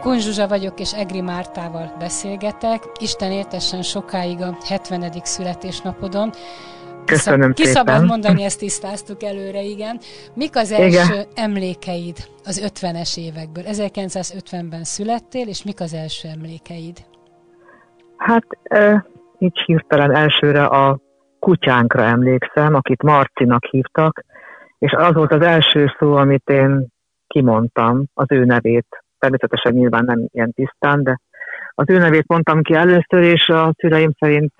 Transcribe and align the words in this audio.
Kun 0.00 0.18
Zsuzsa 0.18 0.48
vagyok, 0.48 0.80
és 0.80 0.94
Egri 0.94 1.20
Mártával 1.20 1.92
beszélgetek. 1.98 2.82
Isten 3.00 3.30
értessen 3.30 3.82
sokáig 3.82 4.40
a 4.40 4.56
70. 4.68 5.10
születésnapodon. 5.22 6.30
Köszönöm 7.04 7.52
Ki 7.52 7.64
szabad 7.64 8.04
mondani, 8.04 8.42
ezt 8.42 8.58
tisztáztuk 8.58 9.22
előre, 9.22 9.62
igen. 9.62 9.98
Mik 10.34 10.56
az 10.56 10.72
első 10.72 11.12
igen. 11.12 11.26
emlékeid 11.34 12.16
az 12.44 12.72
50-es 12.80 13.18
évekből? 13.18 13.64
1950-ben 13.66 14.84
születtél, 14.84 15.48
és 15.48 15.64
mik 15.64 15.80
az 15.80 15.94
első 15.94 16.28
emlékeid? 16.28 16.96
Hát 18.16 18.46
e, 18.62 19.06
így 19.38 19.58
hirtelen 19.66 20.14
elsőre 20.14 20.64
a 20.64 20.98
kutyánkra 21.38 22.02
emlékszem, 22.02 22.74
akit 22.74 23.02
Marcinak 23.02 23.64
hívtak, 23.64 24.24
és 24.78 24.92
az 24.92 25.14
volt 25.14 25.32
az 25.32 25.42
első 25.42 25.94
szó, 25.98 26.14
amit 26.14 26.48
én 26.48 26.86
kimondtam, 27.26 28.04
az 28.14 28.26
ő 28.28 28.44
nevét 28.44 29.02
természetesen 29.18 29.72
nyilván 29.72 30.04
nem 30.04 30.26
ilyen 30.32 30.52
tisztán, 30.52 31.02
de 31.02 31.20
az 31.74 31.90
ő 31.90 31.98
nevét 31.98 32.26
mondtam 32.26 32.62
ki 32.62 32.74
először, 32.74 33.22
és 33.22 33.48
a 33.48 33.74
szüleim 33.78 34.12
szerint 34.18 34.52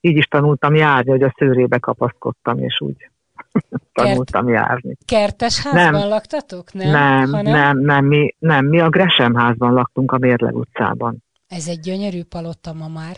így 0.00 0.16
is 0.16 0.24
tanultam 0.24 0.74
járni, 0.74 1.10
hogy 1.10 1.22
a 1.22 1.34
szőrébe 1.38 1.78
kapaszkodtam, 1.78 2.58
és 2.58 2.80
úgy 2.80 3.10
tanultam 3.92 4.46
Kert, 4.46 4.56
járni. 4.56 4.96
Kertes 5.04 5.62
házban 5.62 6.00
nem, 6.00 6.08
laktatok? 6.08 6.72
Nem, 6.72 6.90
nem, 6.90 7.32
hanem... 7.32 7.52
nem, 7.52 7.78
nem, 7.78 8.04
mi, 8.04 8.34
nem, 8.38 8.66
mi 8.66 8.80
a 8.80 8.88
Gresem 8.88 9.34
házban 9.34 9.72
laktunk 9.72 10.12
a 10.12 10.18
Mérleg 10.18 10.56
utcában. 10.56 11.16
Ez 11.48 11.68
egy 11.68 11.80
gyönyörű 11.80 12.22
palota 12.28 12.72
ma 12.72 12.88
már. 12.88 13.16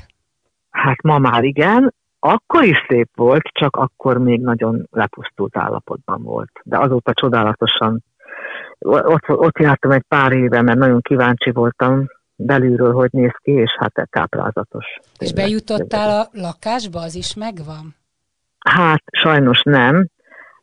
Hát 0.71 1.03
ma 1.03 1.19
már 1.19 1.45
igen, 1.45 1.95
akkor 2.19 2.65
is 2.65 2.87
szép 2.89 3.09
volt, 3.15 3.43
csak 3.43 3.77
akkor 3.77 4.19
még 4.19 4.41
nagyon 4.41 4.87
lepusztult 4.91 5.57
állapotban 5.57 6.23
volt. 6.23 6.51
De 6.63 6.79
azóta 6.79 7.13
csodálatosan 7.13 8.05
ott, 8.87 9.29
ott 9.29 9.59
jártam 9.59 9.91
egy 9.91 10.05
pár 10.09 10.33
éve, 10.33 10.63
mert 10.63 10.79
nagyon 10.79 11.01
kíváncsi 11.01 11.51
voltam 11.51 12.07
belülről, 12.37 12.93
hogy 12.93 13.09
néz 13.13 13.35
ki, 13.43 13.51
és 13.51 13.77
hát 13.79 14.09
táplázatos. 14.11 14.87
És 15.19 15.33
bejutottál 15.33 16.21
a 16.21 16.29
lakásba, 16.33 17.01
az 17.01 17.15
is 17.15 17.35
megvan? 17.35 17.95
Hát 18.59 19.03
sajnos 19.13 19.63
nem, 19.63 20.09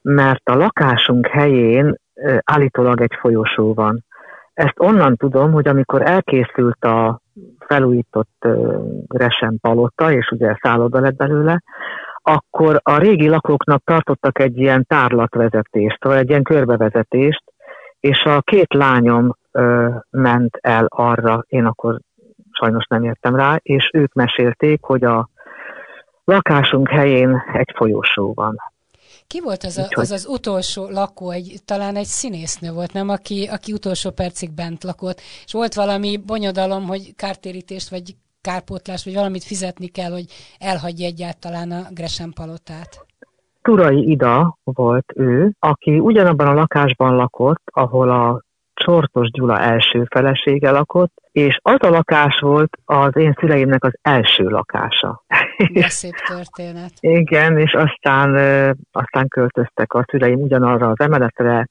mert 0.01 0.49
a 0.49 0.55
lakásunk 0.55 1.27
helyén 1.27 1.95
állítólag 2.43 3.01
egy 3.01 3.15
folyosó 3.19 3.73
van. 3.73 4.05
Ezt 4.53 4.79
onnan 4.79 5.15
tudom, 5.15 5.51
hogy 5.51 5.67
amikor 5.67 6.01
elkészült 6.01 6.85
a 6.85 7.19
felújított 7.59 8.47
Gresen 9.07 9.57
palota, 9.61 10.11
és 10.11 10.29
ugye 10.31 10.57
szálloda 10.61 10.99
lett 10.99 11.15
belőle, 11.15 11.61
akkor 12.21 12.79
a 12.83 12.97
régi 12.97 13.27
lakóknak 13.27 13.83
tartottak 13.83 14.39
egy 14.39 14.57
ilyen 14.57 14.85
tárlatvezetést, 14.87 16.03
vagy 16.03 16.17
egy 16.17 16.29
ilyen 16.29 16.43
körbevezetést, 16.43 17.43
és 17.99 18.23
a 18.23 18.41
két 18.41 18.73
lányom 18.73 19.35
ö, 19.51 19.89
ment 20.09 20.57
el 20.61 20.85
arra, 20.89 21.43
én 21.47 21.65
akkor 21.65 21.99
sajnos 22.51 22.85
nem 22.85 23.03
értem 23.03 23.35
rá, 23.35 23.59
és 23.61 23.89
ők 23.93 24.13
mesélték, 24.13 24.83
hogy 24.83 25.03
a 25.03 25.29
lakásunk 26.23 26.89
helyén 26.89 27.43
egy 27.53 27.71
folyosó 27.75 28.33
van. 28.33 28.55
Ki 29.27 29.41
volt 29.41 29.63
az, 29.63 29.77
a, 29.77 29.87
az 29.89 30.11
az 30.11 30.25
utolsó 30.29 30.89
lakó, 30.89 31.29
egy, 31.29 31.59
talán 31.65 31.95
egy 31.95 32.05
színésznő 32.05 32.71
volt, 32.71 32.93
nem? 32.93 33.09
Aki, 33.09 33.47
aki 33.51 33.73
utolsó 33.73 34.11
percig 34.11 34.51
bent 34.51 34.83
lakott, 34.83 35.21
és 35.45 35.51
volt 35.51 35.73
valami 35.73 36.17
bonyodalom, 36.17 36.87
hogy 36.87 37.15
kártérítést, 37.15 37.89
vagy 37.89 38.15
kárpótlás, 38.41 39.03
vagy 39.03 39.13
valamit 39.13 39.43
fizetni 39.43 39.87
kell, 39.87 40.11
hogy 40.11 40.25
elhagyja 40.59 41.05
egyáltalán 41.05 41.71
a 41.71 41.87
Gresham 41.91 42.33
palotát. 42.33 43.05
Turai 43.67 44.09
Ida 44.09 44.57
volt 44.63 45.11
ő, 45.15 45.51
aki 45.59 45.99
ugyanabban 45.99 46.47
a 46.47 46.53
lakásban 46.53 47.15
lakott, 47.15 47.61
ahol 47.65 48.09
a 48.09 48.41
Csortos 48.73 49.29
Gyula 49.31 49.59
első 49.59 50.03
felesége 50.09 50.71
lakott, 50.71 51.13
és 51.31 51.59
az 51.61 51.77
a 51.79 51.89
lakás 51.89 52.39
volt 52.39 52.77
az 52.85 53.15
én 53.15 53.35
szüleimnek 53.39 53.83
az 53.83 53.93
első 54.01 54.43
lakása. 54.43 55.23
De 55.73 55.89
szép 56.01 56.13
történet. 56.27 56.91
Igen, 56.99 57.57
és 57.57 57.73
aztán, 57.73 58.29
aztán 58.91 59.27
költöztek 59.27 59.93
a 59.93 60.05
szüleim 60.09 60.41
ugyanarra 60.41 60.89
az 60.89 60.99
emeletre, 60.99 61.67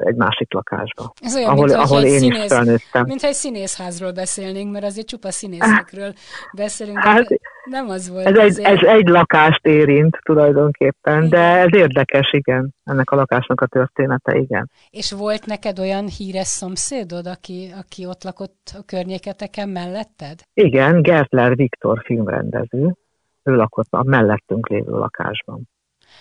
egy 0.00 0.14
másik 0.14 0.52
lakásba. 0.52 1.12
Ez 1.20 1.36
olyan, 1.36 1.48
ahol, 1.48 1.64
mint, 1.64 1.78
ahol 1.78 2.02
én 2.02 2.18
színész, 2.18 2.42
is 2.42 2.46
felnőttem. 2.46 3.04
Mintha 3.06 3.26
egy 3.26 3.34
színészházról 3.34 4.12
beszélnénk, 4.12 4.72
mert 4.72 4.84
azért 4.84 5.06
csupa 5.06 5.30
színészekről 5.30 6.12
beszélünk, 6.56 6.98
hát, 6.98 7.26
nem 7.64 7.88
az 7.88 8.10
volt. 8.10 8.26
Ez 8.26 8.36
egy, 8.36 8.60
ez 8.60 8.78
egy 8.82 9.08
lakást 9.08 9.66
érint 9.66 10.18
tulajdonképpen, 10.22 11.16
igen. 11.16 11.28
de 11.28 11.38
ez 11.38 11.74
érdekes, 11.74 12.32
igen, 12.32 12.74
ennek 12.84 13.10
a 13.10 13.16
lakásnak 13.16 13.60
a 13.60 13.66
története, 13.66 14.36
igen. 14.36 14.70
És 14.90 15.12
volt 15.12 15.46
neked 15.46 15.78
olyan 15.78 16.06
híres 16.06 16.46
szomszédod, 16.46 17.26
aki, 17.26 17.72
aki 17.80 18.06
ott 18.06 18.24
lakott 18.24 18.72
a 18.78 18.82
környéketeken 18.86 19.68
melletted? 19.68 20.40
Igen, 20.54 21.02
Gertler 21.02 21.56
Viktor 21.56 22.02
filmrendező, 22.04 22.96
ő 23.42 23.54
lakott 23.54 23.88
a 23.90 24.02
mellettünk 24.02 24.68
lévő 24.68 24.92
lakásban. 24.92 25.68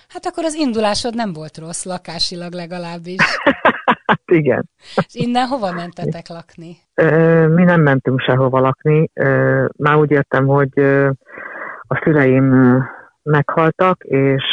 Hát 0.08 0.26
akkor 0.26 0.44
az 0.44 0.54
indulásod 0.54 1.16
nem 1.16 1.34
volt 1.34 1.58
rossz, 1.58 1.84
lakásilag 1.84 2.54
legalábbis. 2.54 3.40
hát 4.08 4.22
igen. 4.26 4.70
És 4.96 5.16
innen 5.16 5.48
hova 5.48 5.72
mentetek 5.72 6.28
lakni? 6.28 6.78
Mi 7.48 7.64
nem 7.64 7.82
mentünk 7.82 8.20
sehova 8.20 8.60
lakni. 8.60 9.10
Már 9.78 9.96
úgy 9.96 10.12
értem, 10.12 10.48
hogy 10.48 10.80
a 11.88 12.02
szüleim 12.04 12.78
meghaltak, 13.24 14.04
és 14.04 14.44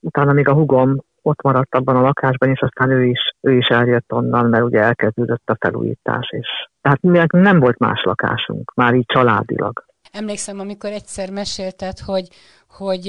utána 0.00 0.32
még 0.32 0.48
a 0.48 0.54
hugom 0.54 0.96
ott 1.22 1.42
maradt 1.42 1.74
abban 1.74 1.96
a 1.96 2.00
lakásban, 2.00 2.50
és 2.50 2.60
aztán 2.60 2.90
ő 2.90 3.04
is, 3.04 3.34
ő 3.40 3.52
is 3.56 3.66
eljött 3.66 4.12
onnan, 4.12 4.46
mert 4.46 4.64
ugye 4.64 4.80
elkezdődött 4.80 5.50
a 5.50 5.56
felújítás, 5.60 6.28
és 6.30 6.48
tehát 6.80 7.30
nem 7.30 7.60
volt 7.60 7.78
más 7.78 8.02
lakásunk, 8.02 8.72
már 8.74 8.94
így 8.94 9.06
családilag. 9.06 9.84
Emlékszem, 10.14 10.60
amikor 10.60 10.92
egyszer 10.92 11.30
mesélted, 11.30 11.98
hogy, 11.98 12.28
hogy 12.70 13.06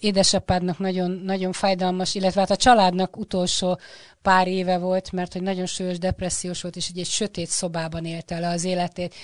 édesapádnak 0.00 0.78
nagyon, 0.78 1.10
nagyon 1.10 1.52
fájdalmas, 1.52 2.14
illetve 2.14 2.40
hát 2.40 2.50
a 2.50 2.56
családnak 2.56 3.16
utolsó 3.16 3.78
pár 4.22 4.48
éve 4.48 4.78
volt, 4.78 5.12
mert 5.12 5.32
hogy 5.32 5.42
nagyon 5.42 5.66
súlyos 5.66 5.98
depressziós 5.98 6.62
volt, 6.62 6.76
és 6.76 6.88
egy, 6.88 6.98
egy 6.98 7.06
sötét 7.06 7.48
szobában 7.48 8.04
élte 8.04 8.38
le 8.38 8.48
az 8.48 8.64
életét. 8.64 9.14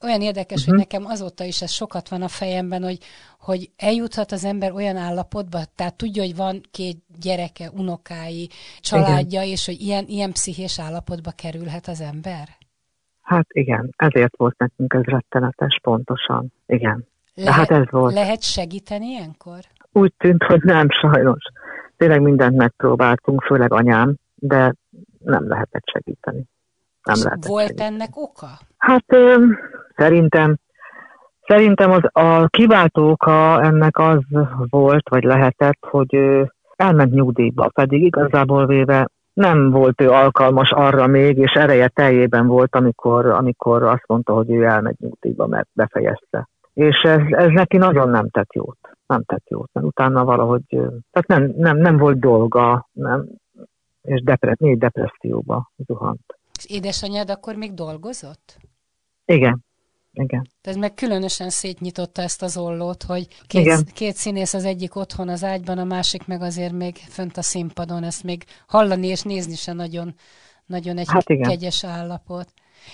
Olyan 0.00 0.22
érdekes, 0.22 0.60
uh-huh. 0.60 0.74
hogy 0.76 0.86
mhm. 0.86 0.96
nekem 0.98 1.12
azóta 1.12 1.44
is 1.44 1.62
ez 1.62 1.70
sokat 1.70 2.08
van 2.08 2.22
a 2.22 2.28
fejemben, 2.28 2.82
hogy, 2.82 2.98
hogy 3.40 3.70
eljuthat 3.76 4.32
az 4.32 4.44
ember 4.44 4.72
olyan 4.72 4.96
állapotba, 4.96 5.64
tehát 5.74 5.94
tudja, 5.94 6.22
hogy 6.22 6.36
van 6.36 6.60
két 6.70 6.98
gyereke, 7.20 7.70
unokái, 7.70 8.50
családja, 8.80 9.40
igen. 9.40 9.52
és 9.52 9.66
hogy 9.66 9.80
ilyen, 9.80 10.04
ilyen 10.08 10.32
pszichés 10.32 10.78
állapotba 10.78 11.30
kerülhet 11.30 11.88
az 11.88 12.00
ember? 12.00 12.48
Hát 13.26 13.46
igen, 13.48 13.94
ezért 13.96 14.36
volt 14.36 14.58
nekünk 14.58 14.94
ez 14.94 15.02
rettenetes, 15.02 15.78
pontosan. 15.82 16.52
Igen. 16.66 17.06
Lehet, 17.34 17.54
hát 17.54 17.70
ez 17.70 17.90
volt. 17.90 18.14
Lehet 18.14 18.42
segíteni 18.42 19.06
ilyenkor? 19.06 19.58
Úgy 19.92 20.12
tűnt, 20.18 20.42
hogy 20.42 20.62
nem, 20.62 20.90
sajnos. 20.90 21.42
Tényleg 21.96 22.20
mindent 22.20 22.56
megpróbáltunk, 22.56 23.42
főleg 23.42 23.72
anyám, 23.72 24.14
de 24.34 24.74
nem 25.18 25.48
lehetett 25.48 25.84
segíteni. 25.92 26.44
Nem 27.02 27.16
lehetett 27.22 27.46
volt 27.46 27.66
segíteni. 27.66 27.94
ennek 27.94 28.16
oka? 28.16 28.48
Hát 28.76 29.04
ö, 29.06 29.44
szerintem 29.96 30.56
Szerintem 31.46 31.90
az, 31.90 32.02
a 32.12 32.46
kiváltó 32.46 33.10
oka 33.10 33.62
ennek 33.62 33.98
az 33.98 34.18
volt, 34.70 35.08
vagy 35.08 35.24
lehetett, 35.24 35.78
hogy 35.80 36.14
ő 36.14 36.52
elment 36.76 37.12
nyugdíjba, 37.12 37.68
pedig 37.74 38.02
igazából 38.02 38.66
véve 38.66 39.08
nem 39.36 39.70
volt 39.70 40.00
ő 40.00 40.10
alkalmas 40.10 40.72
arra 40.72 41.06
még, 41.06 41.38
és 41.38 41.52
ereje 41.52 41.88
teljében 41.88 42.46
volt, 42.46 42.74
amikor, 42.74 43.26
amikor 43.26 43.82
azt 43.82 44.04
mondta, 44.06 44.32
hogy 44.32 44.50
ő 44.50 44.64
elmegy 44.64 44.96
nyugdíjba, 44.98 45.46
mert 45.46 45.68
befejezte. 45.72 46.48
És 46.74 47.02
ez, 47.02 47.20
ez 47.30 47.50
neki 47.50 47.76
nagyon 47.76 48.08
nem 48.08 48.28
tett 48.28 48.52
jót. 48.52 48.78
Nem 49.06 49.22
tett 49.22 49.48
jót, 49.48 49.68
mert 49.72 49.86
utána 49.86 50.24
valahogy, 50.24 50.62
tehát 51.10 51.26
nem, 51.26 51.52
nem, 51.56 51.76
nem 51.76 51.96
volt 51.96 52.18
dolga, 52.18 52.88
nem, 52.92 53.26
és 54.02 54.22
depre, 54.22 54.56
még 54.58 54.78
depresszióba 54.78 55.70
zuhant. 55.76 56.38
És 56.58 56.70
édesanyád 56.70 57.30
akkor 57.30 57.54
még 57.54 57.74
dolgozott? 57.74 58.56
Igen, 59.24 59.64
igen. 60.18 60.48
Tehát 60.60 60.78
meg 60.78 60.94
különösen 60.94 61.50
szétnyitotta 61.50 62.22
ezt 62.22 62.42
az 62.42 62.56
ollót, 62.56 63.02
hogy 63.02 63.26
két, 63.46 63.60
Igen. 63.60 63.86
két 63.94 64.14
színész 64.14 64.54
az 64.54 64.64
egyik 64.64 64.96
otthon 64.96 65.28
az 65.28 65.44
ágyban, 65.44 65.78
a 65.78 65.84
másik 65.84 66.26
meg 66.26 66.42
azért 66.42 66.72
még 66.72 66.96
fönt 66.96 67.36
a 67.36 67.42
színpadon, 67.42 68.02
ezt 68.02 68.24
még 68.24 68.44
hallani 68.66 69.06
és 69.06 69.22
nézni 69.22 69.54
se 69.54 69.72
nagyon, 69.72 70.14
nagyon 70.66 70.98
egy 70.98 71.10
hát 71.10 71.30
igen. 71.30 71.48
kegyes 71.48 71.84
állapot. 71.84 72.48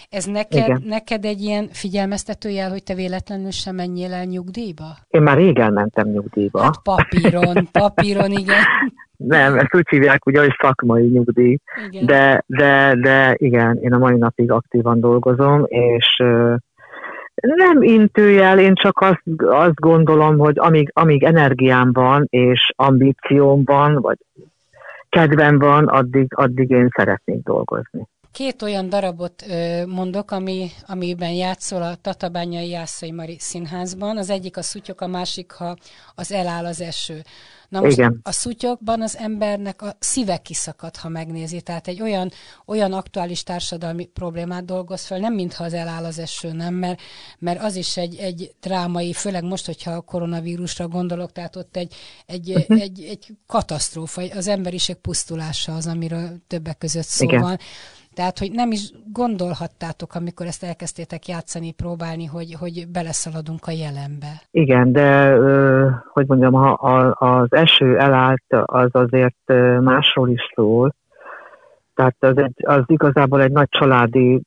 Ez 0.08 0.24
neked, 0.24 0.84
neked 0.84 1.24
egy 1.24 1.40
ilyen 1.40 1.68
figyelmeztető 1.72 2.48
jel, 2.48 2.70
hogy 2.70 2.82
te 2.82 2.94
véletlenül 2.94 3.50
sem 3.50 3.74
menjél 3.74 4.12
el 4.12 4.24
nyugdíjba? 4.24 4.96
Én 5.08 5.22
már 5.22 5.36
régen 5.36 5.72
mentem 5.72 6.08
nyugdíjba. 6.08 6.62
Hát 6.62 6.82
papíron, 6.82 7.68
papíron, 7.72 8.30
igen. 8.30 8.62
Nem, 9.16 9.58
ezt 9.58 9.74
úgy 9.74 9.88
hívják 9.88 10.26
ugye, 10.26 10.40
hogy 10.40 10.54
szakmai 10.60 11.08
nyugdíj. 11.08 11.58
Igen. 11.90 12.06
De, 12.06 12.44
de, 12.46 12.94
de 13.00 13.34
igen, 13.36 13.78
én 13.82 13.92
a 13.92 13.98
mai 13.98 14.16
napig 14.16 14.50
aktívan 14.50 15.00
dolgozom, 15.00 15.64
és 15.68 16.22
nem 17.34 17.82
intőjel, 17.82 18.58
én 18.58 18.74
csak 18.74 19.00
azt, 19.00 19.22
azt 19.38 19.74
gondolom, 19.74 20.38
hogy 20.38 20.58
amíg, 20.58 20.90
amíg 20.92 21.22
energiám 21.22 21.92
van, 21.92 22.26
és 22.30 22.72
ambícióm 22.76 23.62
van, 23.64 24.00
vagy 24.00 24.18
kedvem 25.08 25.58
van, 25.58 25.86
addig, 25.86 26.26
addig 26.34 26.70
én 26.70 26.88
szeretnék 26.96 27.42
dolgozni. 27.42 28.06
Két 28.32 28.62
olyan 28.62 28.88
darabot 28.88 29.44
mondok, 29.86 30.30
ami, 30.30 30.68
amiben 30.86 31.32
játszol 31.32 31.82
a 31.82 31.94
Tatabányai 32.02 32.68
Jászai 32.68 33.12
Mari 33.12 33.36
Színházban. 33.38 34.16
Az 34.16 34.30
egyik 34.30 34.56
a 34.56 34.62
szutyok, 34.62 35.00
a 35.00 35.06
másik, 35.06 35.52
ha 35.52 35.76
az 36.14 36.32
eláll 36.32 36.64
az 36.64 36.80
eső. 36.80 37.20
Na 37.72 37.80
most 37.80 37.96
Igen. 37.96 38.20
a 38.22 38.32
szutyokban 38.32 39.02
az 39.02 39.16
embernek 39.16 39.82
a 39.82 39.96
szíve 39.98 40.36
kiszakad, 40.36 40.96
ha 40.96 41.08
megnézi. 41.08 41.60
Tehát 41.60 41.88
egy 41.88 42.02
olyan, 42.02 42.30
olyan 42.66 42.92
aktuális 42.92 43.42
társadalmi 43.42 44.04
problémát 44.04 44.64
dolgoz 44.64 45.04
fel, 45.04 45.18
nem 45.18 45.34
mintha 45.34 45.64
az 45.64 45.72
eláll 45.72 46.04
az 46.04 46.18
eső, 46.18 46.52
nem, 46.52 46.74
mert, 46.74 47.00
mert 47.38 47.62
az 47.62 47.76
is 47.76 47.96
egy, 47.96 48.16
egy 48.16 48.54
drámai, 48.60 49.12
főleg 49.12 49.44
most, 49.44 49.66
hogyha 49.66 49.90
a 49.90 50.00
koronavírusra 50.00 50.88
gondolok, 50.88 51.32
tehát 51.32 51.56
ott 51.56 51.76
egy, 51.76 51.94
egy, 52.26 52.50
uh-huh. 52.50 52.80
egy, 52.80 53.02
egy 53.02 53.26
katasztrófa, 53.46 54.22
az 54.22 54.46
emberiség 54.46 54.96
pusztulása 54.96 55.74
az, 55.74 55.86
amiről 55.86 56.42
többek 56.46 56.78
között 56.78 57.06
szó 57.06 57.24
Igen. 57.24 57.40
van. 57.40 57.58
Tehát, 58.14 58.38
hogy 58.38 58.50
nem 58.52 58.70
is 58.70 58.92
gondolhattátok, 59.12 60.14
amikor 60.14 60.46
ezt 60.46 60.64
elkezdtétek 60.64 61.28
játszani, 61.28 61.72
próbálni, 61.72 62.26
hogy, 62.26 62.54
hogy 62.60 62.86
beleszaladunk 62.92 63.66
a 63.66 63.70
jelenbe. 63.70 64.32
Igen, 64.50 64.92
de 64.92 65.36
hogy 66.12 66.26
mondjam, 66.26 66.52
ha 66.52 66.72
az 67.18 67.52
eső 67.52 67.98
elállt, 67.98 68.44
az 68.48 68.88
azért 68.92 69.52
másról 69.80 70.28
is 70.30 70.42
szól. 70.54 70.94
Tehát 71.94 72.16
az, 72.18 72.38
egy, 72.38 72.54
az 72.56 72.82
igazából 72.86 73.42
egy 73.42 73.52
nagy 73.52 73.68
családi 73.68 74.42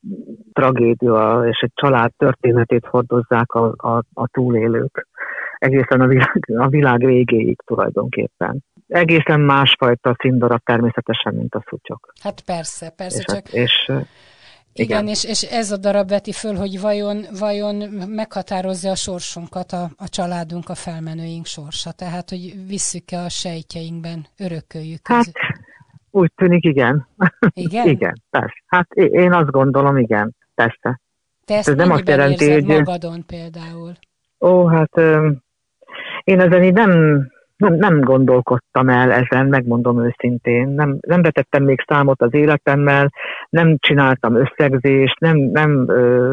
tragédia, 0.52 1.42
és 1.48 1.58
egy 1.60 1.72
család 1.74 2.12
történetét 2.16 2.86
hordozzák 2.86 3.52
a, 3.52 3.74
a, 3.76 4.02
a 4.12 4.28
túlélők 4.28 5.06
egészen 5.58 6.00
a 6.00 6.06
világ, 6.06 6.50
a 6.56 6.68
világ 6.68 7.04
végéig 7.04 7.58
tulajdonképpen 7.64 8.64
egészen 8.88 9.40
másfajta 9.40 10.16
színdarab 10.18 10.60
természetesen, 10.64 11.34
mint 11.34 11.54
a 11.54 11.64
szutyok. 11.68 12.12
Hát 12.22 12.40
persze, 12.40 12.90
persze, 12.90 13.18
és 13.18 13.24
csak... 13.24 13.34
Hát, 13.34 13.52
és, 13.52 13.84
igen, 13.88 14.06
igen 14.72 15.08
és, 15.08 15.24
és 15.24 15.42
ez 15.42 15.70
a 15.70 15.76
darab 15.76 16.08
veti 16.08 16.32
föl, 16.32 16.54
hogy 16.54 16.80
vajon, 16.80 17.24
vajon 17.38 17.74
meghatározza 18.08 18.90
a 18.90 18.94
sorsunkat, 18.94 19.72
a, 19.72 19.90
a 19.96 20.08
családunk, 20.08 20.68
a 20.68 20.74
felmenőink 20.74 21.46
sorsa. 21.46 21.92
Tehát, 21.92 22.30
hogy 22.30 22.54
visszük-e 22.66 23.18
a 23.18 23.28
sejtjeinkben, 23.28 24.26
örököljük. 24.38 25.00
Hát, 25.08 25.32
úgy 26.10 26.32
tűnik, 26.34 26.64
igen. 26.64 27.08
Igen? 27.52 27.88
igen, 27.96 28.22
persze. 28.30 28.62
Hát 28.66 28.92
én 28.94 29.32
azt 29.32 29.50
gondolom, 29.50 29.96
igen, 29.96 30.34
persze. 30.54 31.00
Te 31.44 31.54
ezt 31.54 31.68
Ez 31.68 31.74
nem 31.74 31.90
azt 31.90 32.08
jelenti, 32.08 32.52
hogy... 32.52 32.64
magadon 32.64 33.26
például? 33.26 33.92
Ó, 34.40 34.66
hát 34.66 34.96
én 36.24 36.40
ezen 36.40 36.62
így 36.62 36.72
nem 36.72 37.20
nem, 37.56 37.74
nem 37.74 38.00
gondolkodtam 38.00 38.88
el 38.88 39.12
ezen, 39.12 39.46
megmondom 39.46 40.04
őszintén. 40.04 40.68
Nem, 40.68 40.98
nem 41.06 41.22
vetettem 41.22 41.64
még 41.64 41.84
számot 41.86 42.22
az 42.22 42.34
életemmel, 42.34 43.10
nem 43.50 43.76
csináltam 43.78 44.34
összegzést, 44.34 45.20
nem, 45.20 45.36
nem 45.38 45.88
ö, 45.88 46.32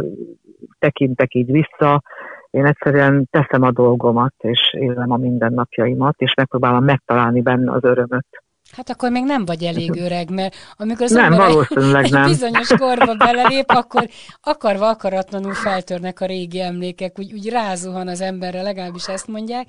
tekintek 0.80 1.34
így 1.34 1.52
vissza. 1.52 2.02
Én 2.50 2.66
egyszerűen 2.66 3.28
teszem 3.32 3.62
a 3.62 3.72
dolgomat, 3.72 4.34
és 4.38 4.74
élem 4.80 5.12
a 5.12 5.18
mindennapjaimat, 5.18 6.16
és 6.18 6.34
megpróbálom 6.34 6.84
megtalálni 6.84 7.42
benne 7.42 7.72
az 7.72 7.84
örömöt. 7.84 8.43
Hát 8.76 8.90
akkor 8.90 9.12
még 9.12 9.24
nem 9.24 9.46
vagy 9.46 9.64
elég 9.64 9.92
öreg, 10.06 10.30
mert 10.30 10.56
amikor 10.78 11.02
az 11.02 11.12
nem, 11.12 11.32
ember 11.34 11.48
valószínűleg 11.48 12.04
egy 12.04 12.12
nem. 12.12 12.26
bizonyos 12.26 12.68
korba 12.84 13.14
belelép, 13.16 13.66
akkor 13.68 14.04
akarva 14.42 14.90
akaratlanul 14.90 15.54
feltörnek 15.54 16.22
a 16.22 16.26
régi 16.26 16.62
emlékek, 16.62 17.20
úgy, 17.20 17.34
úgy 17.34 17.50
rázuhan 17.50 18.08
az 18.08 18.22
emberre, 18.22 18.62
legalábbis 18.62 19.08
ezt 19.08 19.28
mondják, 19.28 19.66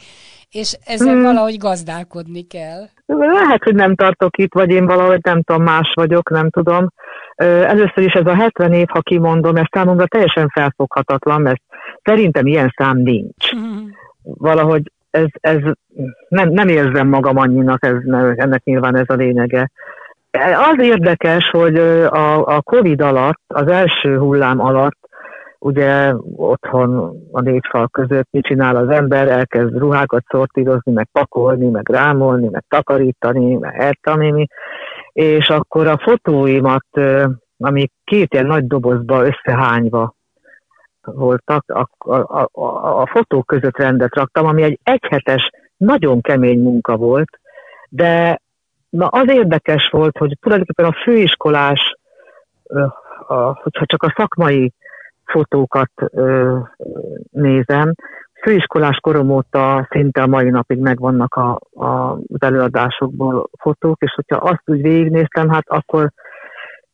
és 0.50 0.76
ezzel 0.84 1.12
hmm. 1.12 1.22
valahogy 1.22 1.58
gazdálkodni 1.58 2.42
kell. 2.46 2.82
Lehet, 3.06 3.62
hogy 3.62 3.74
nem 3.74 3.94
tartok 3.94 4.38
itt, 4.38 4.54
vagy 4.54 4.70
én 4.70 4.86
valahogy 4.86 5.20
nem 5.22 5.42
tudom, 5.42 5.62
más 5.62 5.92
vagyok, 5.94 6.30
nem 6.30 6.50
tudom. 6.50 6.88
Először 7.36 8.04
is 8.04 8.12
ez 8.12 8.26
a 8.26 8.34
70 8.34 8.72
év, 8.72 8.86
ha 8.88 9.00
kimondom, 9.00 9.56
ez 9.56 9.66
számomra 9.70 10.06
teljesen 10.06 10.48
felfoghatatlan, 10.48 11.40
mert 11.40 11.62
szerintem 12.02 12.46
ilyen 12.46 12.74
szám 12.76 12.96
nincs. 12.96 13.50
Hmm. 13.50 13.90
Valahogy 14.22 14.82
ez, 15.14 15.26
ez 15.40 15.58
nem, 16.28 16.48
nem 16.48 16.68
érzem 16.68 17.08
magam 17.08 17.36
annyinak, 17.36 17.84
ez, 17.84 17.94
ennek 18.36 18.64
nyilván 18.64 18.96
ez 18.96 19.08
a 19.08 19.14
lényege. 19.14 19.70
Az 20.70 20.78
érdekes, 20.78 21.50
hogy 21.50 21.76
a, 21.76 22.46
a 22.46 22.62
Covid 22.62 23.00
alatt, 23.00 23.40
az 23.46 23.68
első 23.68 24.18
hullám 24.18 24.60
alatt, 24.60 24.98
ugye 25.58 26.14
otthon 26.36 27.16
a 27.32 27.40
négy 27.40 27.66
fal 27.70 27.88
között 27.88 28.28
mit 28.30 28.44
csinál 28.44 28.76
az 28.76 28.88
ember, 28.88 29.28
elkezd 29.28 29.78
ruhákat 29.78 30.24
szortírozni, 30.28 30.92
meg 30.92 31.08
pakolni, 31.12 31.68
meg 31.68 31.88
rámolni, 31.88 32.48
meg 32.48 32.64
takarítani, 32.68 33.54
meg 33.54 33.80
eltanítani, 33.80 34.46
és 35.12 35.48
akkor 35.48 35.86
a 35.86 35.98
fotóimat, 35.98 36.86
ami 37.58 37.90
két 38.04 38.32
ilyen 38.32 38.46
nagy 38.46 38.66
dobozba 38.66 39.26
összehányva 39.26 40.14
voltak, 41.04 41.64
a, 41.66 41.88
a, 41.98 42.48
a, 42.52 43.00
a 43.00 43.06
fotók 43.06 43.46
között 43.46 43.76
rendet 43.76 44.14
raktam, 44.14 44.46
ami 44.46 44.62
egy 44.62 44.78
egyhetes, 44.82 45.50
nagyon 45.76 46.20
kemény 46.20 46.62
munka 46.62 46.96
volt, 46.96 47.40
de 47.88 48.40
na 48.88 49.06
az 49.06 49.28
érdekes 49.28 49.88
volt, 49.88 50.18
hogy 50.18 50.36
tulajdonképpen 50.40 50.86
a 50.86 51.02
főiskolás, 51.02 51.96
a, 53.26 53.34
hogyha 53.34 53.86
csak 53.86 54.02
a 54.02 54.14
szakmai 54.16 54.72
fotókat 55.24 55.90
ö, 55.96 56.58
nézem, 57.30 57.94
főiskolás 58.42 58.96
korom 58.96 59.30
óta 59.30 59.88
szinte 59.90 60.22
a 60.22 60.26
mai 60.26 60.50
napig 60.50 60.78
megvannak 60.78 61.34
a, 61.34 61.60
a, 61.72 62.12
az 62.12 62.38
előadásokból 62.38 63.48
fotók, 63.58 64.02
és 64.02 64.12
hogyha 64.14 64.36
azt 64.36 64.62
úgy 64.64 64.82
végignéztem, 64.82 65.48
hát 65.48 65.64
akkor 65.66 66.10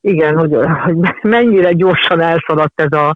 igen, 0.01 0.39
hogy, 0.39 0.57
hogy 0.85 0.97
mennyire 1.23 1.73
gyorsan 1.73 2.21
elszaladt 2.21 2.81
ez 2.81 2.93
a, 2.93 3.15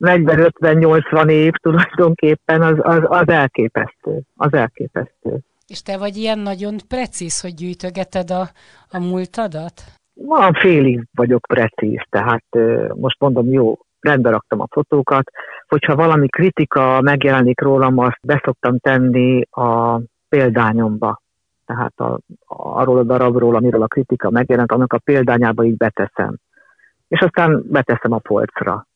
40-50-80 0.00 1.30
év 1.30 1.52
tulajdonképpen 1.52 2.62
az, 2.62 2.76
az, 2.78 3.00
az 3.02 3.28
elképesztő. 3.28 4.20
Az 4.36 4.52
elképesztő. 4.52 5.38
És 5.66 5.82
te 5.82 5.98
vagy 5.98 6.16
ilyen 6.16 6.38
nagyon 6.38 6.76
precíz, 6.88 7.40
hogy 7.40 7.54
gyűjtögeted 7.54 8.30
a, 8.30 8.48
a 8.90 8.98
múltadat? 8.98 9.82
Van 10.14 10.52
félig 10.52 11.06
vagyok 11.14 11.46
precíz, 11.48 12.02
tehát 12.08 12.44
most 12.94 13.20
mondom, 13.20 13.52
jó, 13.52 13.78
rendbe 14.00 14.30
raktam 14.30 14.60
a 14.60 14.66
fotókat, 14.70 15.30
hogyha 15.68 15.96
valami 15.96 16.28
kritika 16.28 17.00
megjelenik 17.00 17.60
rólam, 17.60 17.98
azt 17.98 18.18
beszoktam 18.22 18.78
tenni 18.78 19.42
a 19.50 20.00
példányomba. 20.28 21.20
Tehát 21.66 21.98
a, 22.00 22.18
arról 22.46 22.98
a 22.98 23.02
darabról, 23.02 23.56
amiről 23.56 23.82
a 23.82 23.86
kritika 23.86 24.30
megjelent, 24.30 24.72
annak 24.72 24.92
a 24.92 24.98
példányába 24.98 25.64
így 25.64 25.76
beteszem. 25.76 26.36
És 27.08 27.20
aztán 27.20 27.62
beteszem 27.68 28.12
a 28.12 28.18
polcra 28.18 28.86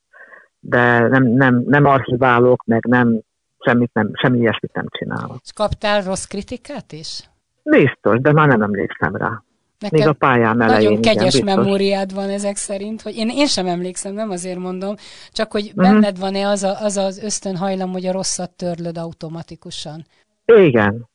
de 0.66 1.08
nem, 1.08 1.24
nem, 1.24 1.62
nem 1.66 1.84
archiválok, 1.84 2.64
meg 2.66 2.84
nem, 2.84 3.20
semmit 3.58 3.90
nem, 3.92 4.10
semmi 4.12 4.38
ilyesmit 4.38 4.72
nem 4.72 4.86
csinálok. 4.88 5.36
És 5.42 5.52
kaptál 5.52 6.02
rossz 6.02 6.24
kritikát 6.24 6.92
is? 6.92 7.30
Biztos, 7.62 8.20
de 8.20 8.32
már 8.32 8.48
nem 8.48 8.62
emlékszem 8.62 9.16
rá. 9.16 9.42
Neked 9.78 9.98
Még 9.98 10.08
a 10.08 10.12
pályám 10.12 10.60
elején. 10.60 10.88
Nagyon 10.88 11.02
kegyes 11.02 11.34
igen, 11.34 11.56
memóriád 11.56 12.14
van 12.14 12.28
ezek 12.28 12.56
szerint, 12.56 13.02
hogy 13.02 13.16
én, 13.16 13.28
én 13.28 13.46
sem 13.46 13.66
emlékszem, 13.66 14.14
nem 14.14 14.30
azért 14.30 14.58
mondom, 14.58 14.94
csak 15.32 15.52
hogy 15.52 15.66
uh-huh. 15.66 15.82
benned 15.82 16.18
van-e 16.18 16.48
az, 16.48 16.62
a, 16.62 16.80
az 16.80 16.96
az 16.96 17.22
ösztönhajlam, 17.22 17.92
hogy 17.92 18.06
a 18.06 18.12
rosszat 18.12 18.50
törlöd 18.50 18.98
automatikusan? 18.98 20.04
Igen, 20.44 21.08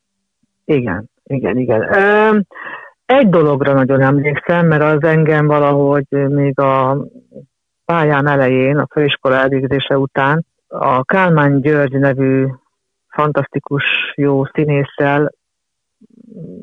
igen, 0.65 1.09
igen, 1.23 1.57
igen. 1.57 2.47
Egy 3.05 3.29
dologra 3.29 3.73
nagyon 3.73 4.01
emlékszem, 4.01 4.67
mert 4.67 4.81
az 4.81 5.09
engem 5.09 5.47
valahogy 5.47 6.05
még 6.09 6.59
a 6.59 7.05
pályám 7.89 8.27
elején, 8.27 8.77
a 8.77 8.87
főiskola 8.91 9.35
elvégzése 9.35 9.97
után 9.97 10.45
a 10.67 11.03
Kálmán 11.03 11.61
György 11.61 11.99
nevű 11.99 12.47
fantasztikus 13.07 13.83
jó 14.15 14.45
színésszel 14.45 15.31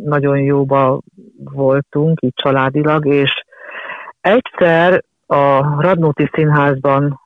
nagyon 0.04 0.38
jóba 0.38 1.00
voltunk, 1.36 2.22
így 2.22 2.34
családilag, 2.34 3.06
és 3.06 3.30
egyszer 4.20 5.02
a 5.26 5.80
Radnóti 5.82 6.30
Színházban 6.32 7.20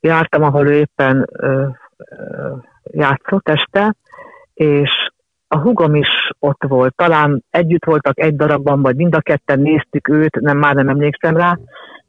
jártam, 0.00 0.42
ahol 0.42 0.68
ő 0.68 0.72
éppen 0.72 1.28
ö, 1.32 1.66
ö, 1.96 2.54
játszott 2.90 3.48
este, 3.48 3.94
és 4.54 4.90
a 5.48 5.58
hugom 5.58 5.94
is 5.94 6.30
ott 6.38 6.62
volt. 6.68 6.94
Talán 6.94 7.44
együtt 7.50 7.84
voltak 7.84 8.20
egy 8.20 8.36
darabban, 8.36 8.82
vagy 8.82 8.96
mind 8.96 9.14
a 9.14 9.20
ketten 9.20 9.60
néztük 9.60 10.08
őt, 10.08 10.40
nem, 10.40 10.58
már 10.58 10.74
nem 10.74 10.88
emlékszem 10.88 11.36
rá, 11.36 11.58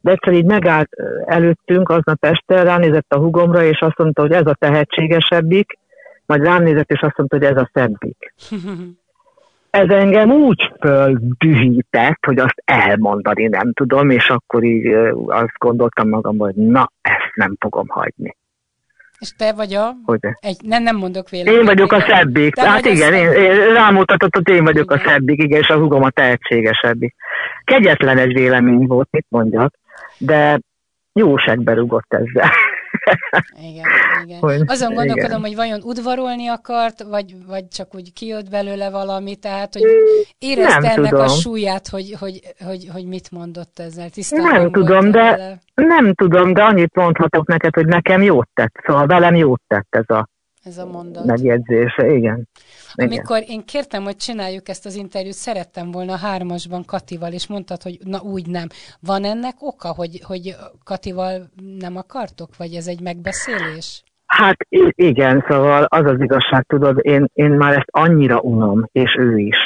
de 0.04 0.10
egyszer 0.10 0.32
így 0.32 0.44
megállt 0.44 0.88
előttünk 1.26 1.88
aznap 1.88 2.24
este, 2.24 2.62
ránézett 2.62 3.12
a 3.12 3.18
hugomra, 3.18 3.62
és 3.62 3.80
azt 3.80 3.98
mondta, 3.98 4.20
hogy 4.20 4.32
ez 4.32 4.46
a 4.46 4.54
tehetségesebbik, 4.58 5.78
majd 6.26 6.42
rám 6.42 6.62
nézett, 6.62 6.90
és 6.90 7.00
azt 7.00 7.16
mondta, 7.16 7.36
hogy 7.36 7.46
ez 7.46 7.56
a 7.56 7.70
szebbik. 7.72 8.34
ez 9.80 9.88
engem 9.88 10.30
úgy 10.30 10.72
földühített, 10.80 12.24
hogy 12.26 12.38
azt 12.38 12.62
elmondani 12.64 13.46
nem 13.46 13.72
tudom, 13.72 14.10
és 14.10 14.28
akkor 14.28 14.64
így 14.64 14.86
azt 15.26 15.58
gondoltam 15.58 16.08
magamban, 16.08 16.52
hogy 16.52 16.64
na, 16.64 16.92
ezt 17.00 17.34
nem 17.34 17.56
fogom 17.58 17.88
hagyni. 17.88 18.36
És 19.18 19.30
te 19.36 19.52
vagy 19.52 19.74
a... 19.74 19.92
Hogy? 20.04 20.18
Egy, 20.40 20.56
nem, 20.62 20.82
nem 20.82 20.96
mondok 20.96 21.28
véleményt. 21.28 21.58
Én 21.58 21.64
vagyok 21.64 21.92
a 21.92 22.00
szebbik. 22.00 22.54
Te 22.54 22.70
hát 22.70 22.84
igen, 22.84 23.14
én, 23.14 23.30
én 23.30 23.72
rámutatott, 23.72 24.34
hogy 24.34 24.48
én 24.48 24.64
vagyok 24.64 24.92
igen. 24.92 25.06
a 25.06 25.08
szebbik, 25.08 25.42
igen, 25.42 25.60
és 25.60 25.68
a 25.68 25.78
hugom 25.78 26.02
a 26.02 26.10
tehetségesebbik. 26.10 27.14
Kegyetlen 27.64 28.18
egy 28.18 28.32
vélemény 28.32 28.86
volt, 28.86 29.08
mit 29.10 29.26
mondjak, 29.28 29.74
de 30.18 30.60
jóságbe 31.12 31.72
rugott 31.72 32.14
ezzel. 32.14 32.50
Igen, 33.70 33.86
igen. 34.24 34.38
Hogy, 34.40 34.62
Azon 34.66 34.94
gondolkodom, 34.94 35.24
igen. 35.24 35.40
hogy 35.40 35.54
vajon 35.54 35.80
udvarolni 35.82 36.48
akart, 36.48 37.02
vagy, 37.02 37.34
vagy 37.46 37.68
csak 37.68 37.94
úgy 37.94 38.12
kijött 38.12 38.50
belőle 38.50 38.90
valami, 38.90 39.36
tehát 39.36 39.72
hogy 39.72 39.82
érezte 40.38 40.78
nem 40.78 40.90
ennek 40.92 41.10
tudom. 41.10 41.24
a 41.24 41.28
súlyát, 41.28 41.88
hogy, 41.88 42.16
hogy, 42.18 42.40
hogy, 42.64 42.88
hogy 42.92 43.06
mit 43.06 43.30
mondott 43.30 43.78
ezzel. 43.78 44.10
Tisztában 44.10 44.60
nem 44.60 44.72
tudom, 44.72 45.10
de 45.10 45.22
vele. 45.22 45.58
nem 45.74 46.14
tudom, 46.14 46.52
de 46.52 46.62
annyit 46.62 46.94
mondhatok 46.94 47.46
neked, 47.46 47.74
hogy 47.74 47.86
nekem 47.86 48.22
jót 48.22 48.48
tett, 48.54 48.74
szóval 48.86 49.06
velem 49.06 49.34
jót 49.34 49.62
tett 49.66 49.88
ez 49.90 50.16
a, 50.16 50.28
ez 50.64 50.78
a 50.78 50.86
mondat. 50.86 51.24
megjegyzése, 51.24 52.06
igen. 52.06 52.48
Amikor 52.94 53.42
én 53.46 53.64
kértem, 53.64 54.02
hogy 54.02 54.16
csináljuk 54.16 54.68
ezt 54.68 54.86
az 54.86 54.94
interjút, 54.94 55.32
szerettem 55.32 55.90
volna 55.90 56.16
hármasban 56.16 56.84
Katival, 56.84 57.32
és 57.32 57.46
mondtad, 57.46 57.82
hogy 57.82 57.98
na 58.04 58.20
úgy 58.20 58.46
nem. 58.46 58.66
Van 59.00 59.24
ennek 59.24 59.54
oka, 59.60 59.88
hogy, 59.88 60.20
hogy 60.22 60.56
Katival 60.84 61.50
nem 61.78 61.96
akartok, 61.96 62.56
vagy 62.56 62.74
ez 62.74 62.86
egy 62.86 63.00
megbeszélés? 63.00 64.02
Hát 64.26 64.56
igen, 64.90 65.44
szóval 65.48 65.82
az 65.82 66.04
az 66.04 66.20
igazság, 66.20 66.64
tudod, 66.66 66.98
én, 67.02 67.26
én 67.34 67.50
már 67.50 67.72
ezt 67.72 67.88
annyira 67.90 68.40
unom, 68.40 68.88
és 68.92 69.16
ő 69.18 69.38
is. 69.38 69.56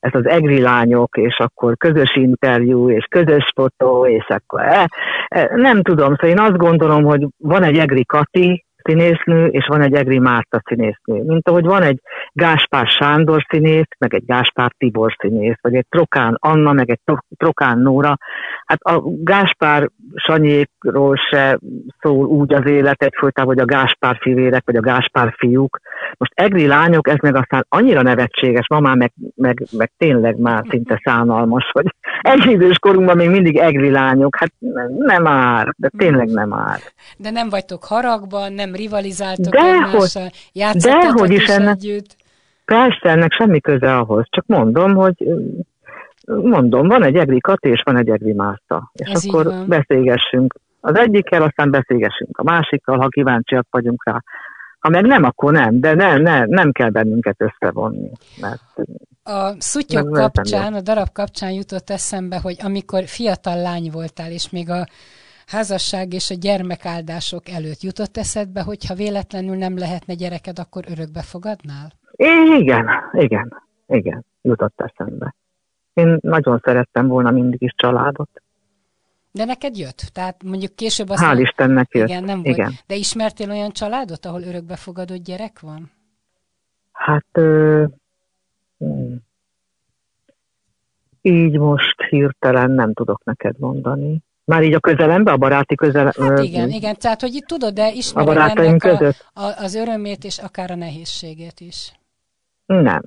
Ez 0.00 0.10
az 0.14 0.26
egri 0.26 0.60
lányok, 0.60 1.16
és 1.16 1.38
akkor 1.38 1.76
közös 1.76 2.16
interjú, 2.16 2.90
és 2.90 3.04
közös 3.10 3.52
fotó, 3.54 4.06
és 4.06 4.26
akkor 4.28 4.60
eh, 4.60 4.84
eh, 5.28 5.48
nem 5.54 5.82
tudom, 5.82 6.14
szóval 6.14 6.30
én 6.30 6.38
azt 6.38 6.56
gondolom, 6.56 7.04
hogy 7.04 7.26
van 7.38 7.62
egy 7.62 7.78
egri 7.78 8.04
Kati, 8.04 8.65
színésznő, 8.86 9.46
és 9.46 9.66
van 9.66 9.82
egy 9.82 9.94
Egri 9.94 10.18
Márta 10.18 10.62
színésznő. 10.64 11.22
Mint 11.22 11.48
ahogy 11.48 11.64
van 11.64 11.82
egy 11.82 12.00
Gáspár 12.32 12.86
Sándor 12.86 13.46
színész, 13.48 13.88
meg 13.98 14.14
egy 14.14 14.24
Gáspár 14.26 14.72
Tibor 14.78 15.16
színész, 15.18 15.58
vagy 15.60 15.74
egy 15.74 15.86
Trokán 15.88 16.36
Anna, 16.40 16.72
meg 16.72 16.90
egy 16.90 17.00
Trokán 17.36 17.78
Nóra. 17.78 18.18
Hát 18.66 18.80
a 18.80 19.02
Gáspár 19.04 19.90
Sanyékról 20.14 21.16
se 21.16 21.58
szól 22.00 22.26
úgy 22.26 22.54
az 22.54 22.66
élet 22.66 23.02
egyfolytában, 23.02 23.54
hogy 23.54 23.62
a 23.62 23.76
Gáspár 23.76 24.16
fivérek, 24.20 24.62
vagy 24.64 24.76
a 24.76 24.80
Gáspár 24.80 25.34
fiúk. 25.36 25.80
Most 26.18 26.32
Egri 26.34 26.66
lányok, 26.66 27.08
ez 27.08 27.18
meg 27.22 27.36
aztán 27.36 27.66
annyira 27.68 28.02
nevetséges, 28.02 28.68
ma 28.68 28.80
már 28.80 28.96
meg, 28.96 29.12
meg, 29.34 29.62
meg 29.72 29.92
tényleg 29.96 30.38
már 30.38 30.64
szinte 30.68 31.00
szánalmas, 31.04 31.70
hogy 31.72 31.94
egy 32.26 32.46
idős 32.46 32.78
korunkban 32.78 33.16
még 33.16 33.30
mindig 33.30 33.56
Egri 33.56 33.90
lányok. 33.90 34.36
Hát 34.36 34.52
nem 34.98 35.26
ár, 35.26 35.74
de 35.76 35.90
tényleg 35.96 36.28
nem 36.28 36.52
ár. 36.52 36.78
De 37.16 37.30
nem 37.30 37.48
vagytok 37.48 37.84
haragban, 37.84 38.52
nem 38.52 38.74
rivalizáltok 38.74 39.52
de 39.52 39.60
egymással, 39.60 40.28
játszottatok 40.52 41.28
is, 41.28 41.42
is 41.42 41.48
ennek, 41.48 41.76
együtt. 41.76 42.16
Persze, 42.64 43.08
ennek 43.08 43.32
semmi 43.32 43.60
köze 43.60 43.96
ahhoz, 43.96 44.26
csak 44.30 44.44
mondom, 44.46 44.94
hogy 44.94 45.14
mondom, 46.26 46.88
van 46.88 47.04
egy 47.04 47.16
Egri 47.16 47.40
Kati, 47.40 47.68
és 47.68 47.82
van 47.84 47.96
egy 47.96 48.08
Egri 48.08 48.32
Márta. 48.32 48.90
És 48.92 49.10
Ez 49.10 49.24
akkor 49.24 49.54
beszélgessünk 49.66 50.54
az 50.86 50.96
egyikkel, 50.96 51.42
aztán 51.42 51.70
beszélgessünk 51.70 52.38
a 52.38 52.42
másikkal, 52.42 52.98
ha 52.98 53.08
kíváncsiak 53.08 53.66
vagyunk 53.70 54.04
rá. 54.04 54.22
Ha 54.78 54.88
meg 54.88 55.06
nem, 55.06 55.24
akkor 55.24 55.52
nem, 55.52 55.80
de 55.80 55.94
ne, 55.94 56.16
ne, 56.16 56.44
nem 56.44 56.72
kell 56.72 56.90
bennünket 56.90 57.36
összevonni. 57.38 58.10
Mert 58.40 58.88
a 59.26 59.54
szutyok 59.58 60.12
kapcsán, 60.12 60.74
a 60.74 60.80
darab 60.80 61.12
kapcsán 61.12 61.50
jutott 61.50 61.90
eszembe, 61.90 62.38
hogy 62.40 62.56
amikor 62.62 63.04
fiatal 63.04 63.56
lány 63.56 63.90
voltál, 63.90 64.30
és 64.30 64.50
még 64.50 64.70
a 64.70 64.86
házasság 65.46 66.12
és 66.12 66.30
a 66.30 66.34
gyermekáldások 66.34 67.48
előtt 67.48 67.80
jutott 67.80 68.16
eszedbe, 68.16 68.62
hogyha 68.62 68.94
véletlenül 68.94 69.56
nem 69.56 69.78
lehetne 69.78 70.14
gyereked, 70.14 70.58
akkor 70.58 70.84
örökbe 70.88 71.22
fogadnál? 71.22 71.92
Igen, 72.58 72.88
igen, 73.12 73.62
igen, 73.86 74.24
jutott 74.42 74.80
eszembe. 74.80 75.34
Én 75.92 76.18
nagyon 76.20 76.60
szerettem 76.64 77.06
volna 77.06 77.30
mindig 77.30 77.62
is 77.62 77.72
családot. 77.76 78.30
De 79.32 79.44
neked 79.44 79.76
jött? 79.76 80.10
Tehát 80.12 80.42
mondjuk 80.42 80.74
később 80.74 81.08
azt 81.08 81.22
Hál' 81.22 81.26
mondom, 81.26 81.44
Istennek 81.44 81.88
jött. 81.94 82.08
Igen, 82.08 82.24
nem 82.24 82.40
igen. 82.42 82.66
volt. 82.66 82.84
De 82.86 82.94
ismertél 82.94 83.50
olyan 83.50 83.70
családot, 83.70 84.26
ahol 84.26 84.42
örökbefogadott 84.42 85.24
gyerek 85.24 85.60
van? 85.60 85.90
Hát. 86.92 87.26
Így 91.20 91.58
most 91.58 92.02
hirtelen 92.08 92.70
nem 92.70 92.92
tudok 92.92 93.24
neked 93.24 93.58
mondani. 93.58 94.24
Már 94.44 94.62
így 94.62 94.74
a 94.74 94.80
közelembe, 94.80 95.32
a 95.32 95.36
baráti 95.36 95.74
közelembe? 95.74 96.24
Hát 96.24 96.38
igen, 96.38 96.68
igen, 96.68 96.96
tehát 96.98 97.20
hogy 97.20 97.34
itt 97.34 97.46
tudod, 97.46 97.74
de 97.74 97.92
ismered 97.92 98.28
a 98.28 98.32
barátaink 98.32 98.80
között? 98.80 99.26
A, 99.32 99.40
a, 99.40 99.54
az 99.58 99.74
örömét 99.74 100.24
és 100.24 100.38
akár 100.38 100.70
a 100.70 100.74
nehézségét 100.74 101.60
is. 101.60 101.92
Nem, 102.66 103.02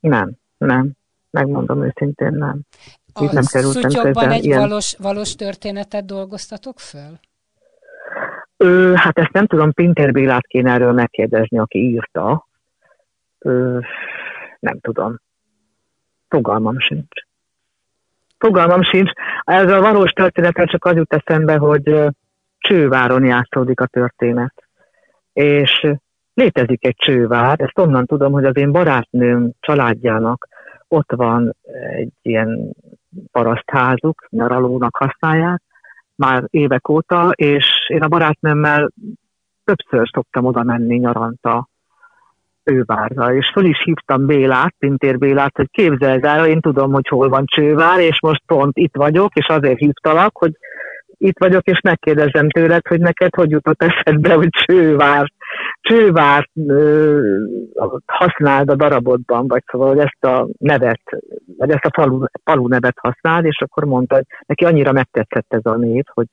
nem, 0.00 0.32
nem. 0.58 0.92
Megmondom 1.30 1.84
őszintén, 1.84 2.32
nem. 2.32 2.60
Itt 3.20 3.28
a 3.28 3.32
nem 3.32 3.44
kerültem 3.44 3.90
közel. 3.90 4.30
egy 4.32 4.44
ilyen... 4.44 4.60
valós, 4.60 4.96
valós 4.98 5.34
történetet 5.34 6.04
dolgoztatok 6.04 6.78
föl? 6.78 7.18
Ö, 8.56 8.92
hát 8.96 9.18
ezt 9.18 9.32
nem 9.32 9.46
tudom, 9.46 9.72
Pinter 9.72 10.12
Bélát 10.12 10.46
kéne 10.46 10.72
erről 10.72 10.92
megkérdezni, 10.92 11.58
aki 11.58 11.78
írta. 11.78 12.46
Ö, 13.38 13.78
nem 14.62 14.80
tudom. 14.80 15.20
Fogalmam 16.28 16.78
sincs. 16.78 17.20
Fogalmam 18.38 18.82
sincs. 18.82 19.10
Ez 19.44 19.70
a 19.70 19.80
valós 19.80 20.10
történetre 20.10 20.64
csak 20.64 20.84
az 20.84 20.94
jut 20.94 21.14
eszembe, 21.14 21.56
hogy 21.56 22.12
Csőváron 22.58 23.24
játszódik 23.24 23.80
a 23.80 23.86
történet. 23.86 24.54
És 25.32 25.86
létezik 26.34 26.86
egy 26.86 26.96
csővár, 26.96 27.60
ezt 27.60 27.78
onnan 27.78 28.06
tudom, 28.06 28.32
hogy 28.32 28.44
az 28.44 28.56
én 28.56 28.72
barátnőm 28.72 29.50
családjának 29.60 30.48
ott 30.88 31.12
van 31.12 31.56
egy 31.72 32.12
ilyen 32.22 32.72
parasztházuk, 33.32 34.26
nyaralónak 34.28 34.96
használják, 34.96 35.62
már 36.14 36.44
évek 36.50 36.88
óta, 36.88 37.30
és 37.34 37.66
én 37.88 38.02
a 38.02 38.08
barátnőmmel 38.08 38.90
többször 39.64 40.08
szoktam 40.12 40.44
oda 40.44 40.62
menni 40.62 40.96
nyaranta 40.96 41.68
Csővárra, 42.64 43.34
és 43.34 43.50
föl 43.52 43.64
is 43.64 43.82
hívtam 43.84 44.26
Bélát, 44.26 44.74
Pintér 44.78 45.18
Bélát, 45.18 45.56
hogy 45.56 45.70
képzeld 45.70 46.24
el, 46.24 46.46
én 46.46 46.60
tudom, 46.60 46.92
hogy 46.92 47.08
hol 47.08 47.28
van 47.28 47.44
Csővár, 47.46 48.00
és 48.00 48.20
most 48.20 48.42
pont 48.46 48.76
itt 48.76 48.96
vagyok, 48.96 49.34
és 49.34 49.46
azért 49.46 49.78
hívtalak, 49.78 50.36
hogy 50.38 50.52
itt 51.22 51.38
vagyok, 51.38 51.66
és 51.66 51.80
megkérdezem 51.80 52.50
tőled, 52.50 52.86
hogy 52.86 53.00
neked 53.00 53.34
hogy 53.34 53.50
jutott 53.50 53.82
eszedbe, 53.82 54.34
hogy 54.34 54.48
Csővár, 54.48 55.32
Csővár 55.80 56.48
ö, 56.66 57.20
használd 58.06 58.70
a 58.70 58.76
darabodban, 58.76 59.48
vagy 59.48 59.62
szóval, 59.66 59.88
hogy 59.88 59.98
ezt 59.98 60.24
a 60.24 60.48
nevet, 60.58 61.02
vagy 61.58 61.70
ezt 61.70 61.84
a 61.84 61.90
falu, 61.92 62.24
falu 62.44 62.68
nevet 62.68 62.96
használd, 63.00 63.44
és 63.44 63.60
akkor 63.60 63.84
mondta, 63.84 64.14
hogy 64.14 64.24
neki 64.46 64.64
annyira 64.64 64.92
megtetszett 64.92 65.54
ez 65.54 65.64
a 65.64 65.76
név, 65.76 66.04
hogy 66.12 66.26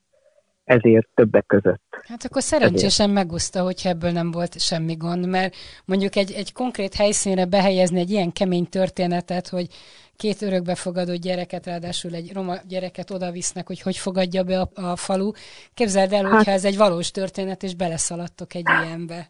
ezért 0.70 1.08
többek 1.14 1.46
között. 1.46 1.82
Hát 2.08 2.24
akkor 2.24 2.42
szerencsésen 2.42 3.10
megúszta, 3.10 3.62
hogy 3.62 3.82
ebből 3.84 4.12
nem 4.12 4.32
volt 4.32 4.60
semmi 4.60 4.96
gond, 4.96 5.28
mert 5.28 5.56
mondjuk 5.86 6.16
egy, 6.16 6.32
egy 6.32 6.54
konkrét 6.54 6.94
helyszínre 6.96 7.46
behelyezni 7.46 8.00
egy 8.00 8.10
ilyen 8.10 8.32
kemény 8.32 8.68
történetet, 8.70 9.48
hogy 9.48 9.68
két 10.16 10.42
örökbefogadó 10.42 11.16
gyereket, 11.16 11.66
ráadásul 11.66 12.14
egy 12.14 12.32
roma 12.34 12.56
gyereket 12.68 13.12
oda 13.12 13.32
visznek, 13.32 13.68
hogy 13.68 13.82
hogy 13.82 13.98
fogadja 13.98 14.44
be 14.44 14.60
a, 14.60 14.70
a 14.74 14.96
falu. 14.96 15.32
Képzeld 15.74 16.14
el, 16.14 16.24
hát, 16.24 16.34
hogyha 16.34 16.52
ez 16.52 16.66
egy 16.66 16.78
valós 16.78 17.12
történet, 17.12 17.64
és 17.64 17.76
beleszaladtok 17.76 18.54
egy 18.54 18.66
ilyenbe. 18.84 19.28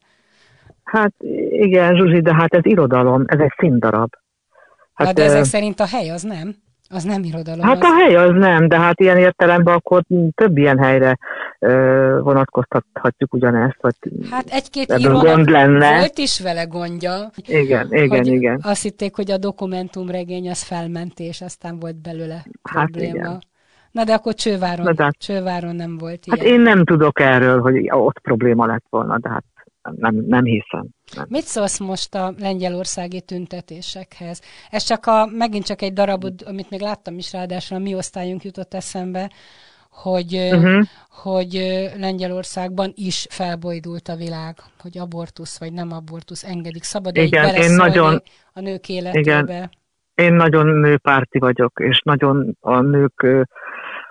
Hát 0.84 1.14
igen, 1.50 1.96
Zsuzsi, 1.96 2.22
de 2.22 2.34
hát 2.34 2.54
ez 2.54 2.66
irodalom, 2.66 3.24
ez 3.28 3.40
egy 3.40 3.54
színdarab. 3.58 4.10
Hát, 4.94 5.14
de 5.14 5.24
ezek 5.24 5.44
szerint 5.44 5.80
a 5.80 5.86
hely 5.86 6.10
az 6.10 6.22
nem? 6.22 6.56
Az 6.90 7.04
nem 7.04 7.24
irodalom. 7.24 7.66
Hát 7.66 7.84
az... 7.84 7.90
a 7.90 7.96
hely 7.96 8.16
az 8.16 8.32
nem, 8.34 8.68
de 8.68 8.80
hát 8.80 9.00
ilyen 9.00 9.18
értelemben 9.18 9.74
akkor 9.74 10.04
több 10.36 10.58
ilyen 10.58 10.78
helyre 10.78 11.18
ö, 11.60 12.20
vonatkoztathatjuk 12.24 13.34
ugyanezt, 13.34 13.78
vagy 13.82 13.96
Hát 14.32 14.50
egy-két 14.50 15.02
gond 15.12 15.50
lenne. 15.50 15.98
volt 15.98 16.18
is 16.18 16.40
vele 16.42 16.64
gondja. 16.64 17.30
Igen, 17.46 17.88
igen, 17.94 18.24
igen. 18.24 18.60
Azt 18.64 18.82
hitték, 18.82 19.16
hogy 19.16 19.32
a 19.32 19.38
dokumentumregény 19.38 20.50
az 20.50 20.64
felmentés, 20.64 21.42
aztán 21.42 21.80
volt 21.80 22.02
belőle 22.02 22.46
hát 22.64 22.90
probléma. 22.90 23.16
Igen. 23.16 23.42
Na 23.92 24.04
de 24.04 24.14
akkor 24.14 24.34
Csőváron, 24.34 24.86
Na 24.86 24.94
de, 24.94 25.12
Csőváron 25.18 25.76
nem 25.76 25.98
volt 25.98 26.26
hát 26.30 26.38
ilyen. 26.38 26.38
Hát 26.38 26.48
én 26.48 26.60
nem 26.60 26.86
tudok 26.86 27.20
erről, 27.20 27.62
hogy 27.62 27.90
ott 27.90 28.20
probléma 28.20 28.66
lett 28.66 28.86
volna, 28.90 29.18
de 29.18 29.30
hát 29.30 29.44
nem, 29.96 30.16
nem 30.16 30.44
hiszem. 30.44 30.88
Nem. 31.16 31.26
Mit 31.30 31.44
szólsz 31.44 31.80
most 31.80 32.16
a 32.16 32.34
lengyelországi 32.40 33.22
tüntetésekhez? 33.22 34.42
Ez 34.70 34.84
csak 34.84 35.06
a, 35.06 35.26
megint 35.26 35.66
csak 35.66 35.82
egy 35.82 35.94
darabod, 35.94 36.34
amit 36.46 36.70
még 36.70 36.82
láttam 36.82 37.18
is 37.18 37.34
ráadásul 37.34 37.78
a 37.78 37.80
mi 37.80 37.96
osztályunk 37.96 38.44
jutott 38.44 38.74
eszembe, 38.74 39.32
hogy, 39.90 40.34
uh-huh. 40.34 40.86
hogy 41.10 41.52
Lengyelországban 41.98 42.92
is 42.96 43.28
felbojdult 43.30 44.08
a 44.08 44.16
világ, 44.16 44.56
hogy 44.82 44.98
abortusz 44.98 45.60
vagy 45.60 45.74
nem 45.74 45.92
abortusz 45.92 46.44
engedik. 46.44 46.84
Szabad 46.84 47.18
Igen, 47.18 47.56
én 47.56 47.72
nagyon, 47.72 48.22
a 48.54 48.60
nők 48.60 48.90
életébe. 48.90 49.20
Igen. 49.20 49.70
Én 50.16 50.34
nagyon 50.34 50.68
nőpárti 50.68 51.40
vagyok, 51.40 51.80
és 51.84 52.02
nagyon 52.04 52.58
a 52.60 52.82
nők 52.82 53.26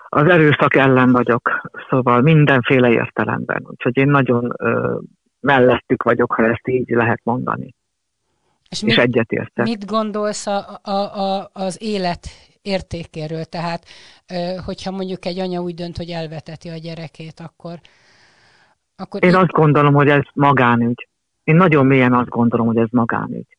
az 0.09 0.29
erőszak 0.29 0.75
ellen 0.75 1.13
vagyok, 1.13 1.61
szóval 1.89 2.21
mindenféle 2.21 2.91
értelemben. 2.91 3.63
Úgyhogy 3.65 3.97
én 3.97 4.09
nagyon 4.09 4.53
mellettük 5.49 6.03
vagyok, 6.03 6.33
ha 6.33 6.45
ezt 6.45 6.69
így 6.69 6.89
lehet 6.89 7.21
mondani. 7.23 7.75
És, 8.71 8.83
és 8.83 8.97
egyetértek. 8.97 9.67
Mit 9.67 9.87
gondolsz 9.87 10.47
a, 10.47 10.81
a, 10.83 10.91
a, 10.91 11.51
az 11.53 11.79
élet 11.81 12.27
értékéről? 12.63 13.45
Tehát, 13.45 13.85
hogyha 14.65 14.91
mondjuk 14.91 15.25
egy 15.25 15.39
anya 15.39 15.61
úgy 15.61 15.75
dönt, 15.75 15.97
hogy 15.97 16.11
elveteti 16.11 16.69
a 16.69 16.77
gyerekét, 16.77 17.41
akkor... 17.41 17.77
akkor 18.97 19.25
Én 19.25 19.31
így... 19.31 19.37
azt 19.37 19.51
gondolom, 19.51 19.95
hogy 19.95 20.09
ez 20.09 20.23
magánügy. 20.35 21.09
Én 21.45 21.57
nagyon 21.57 21.87
mélyen 21.87 22.13
azt 22.13 22.29
gondolom, 22.29 22.67
hogy 22.67 22.77
ez 22.77 22.91
magánügy. 22.91 23.57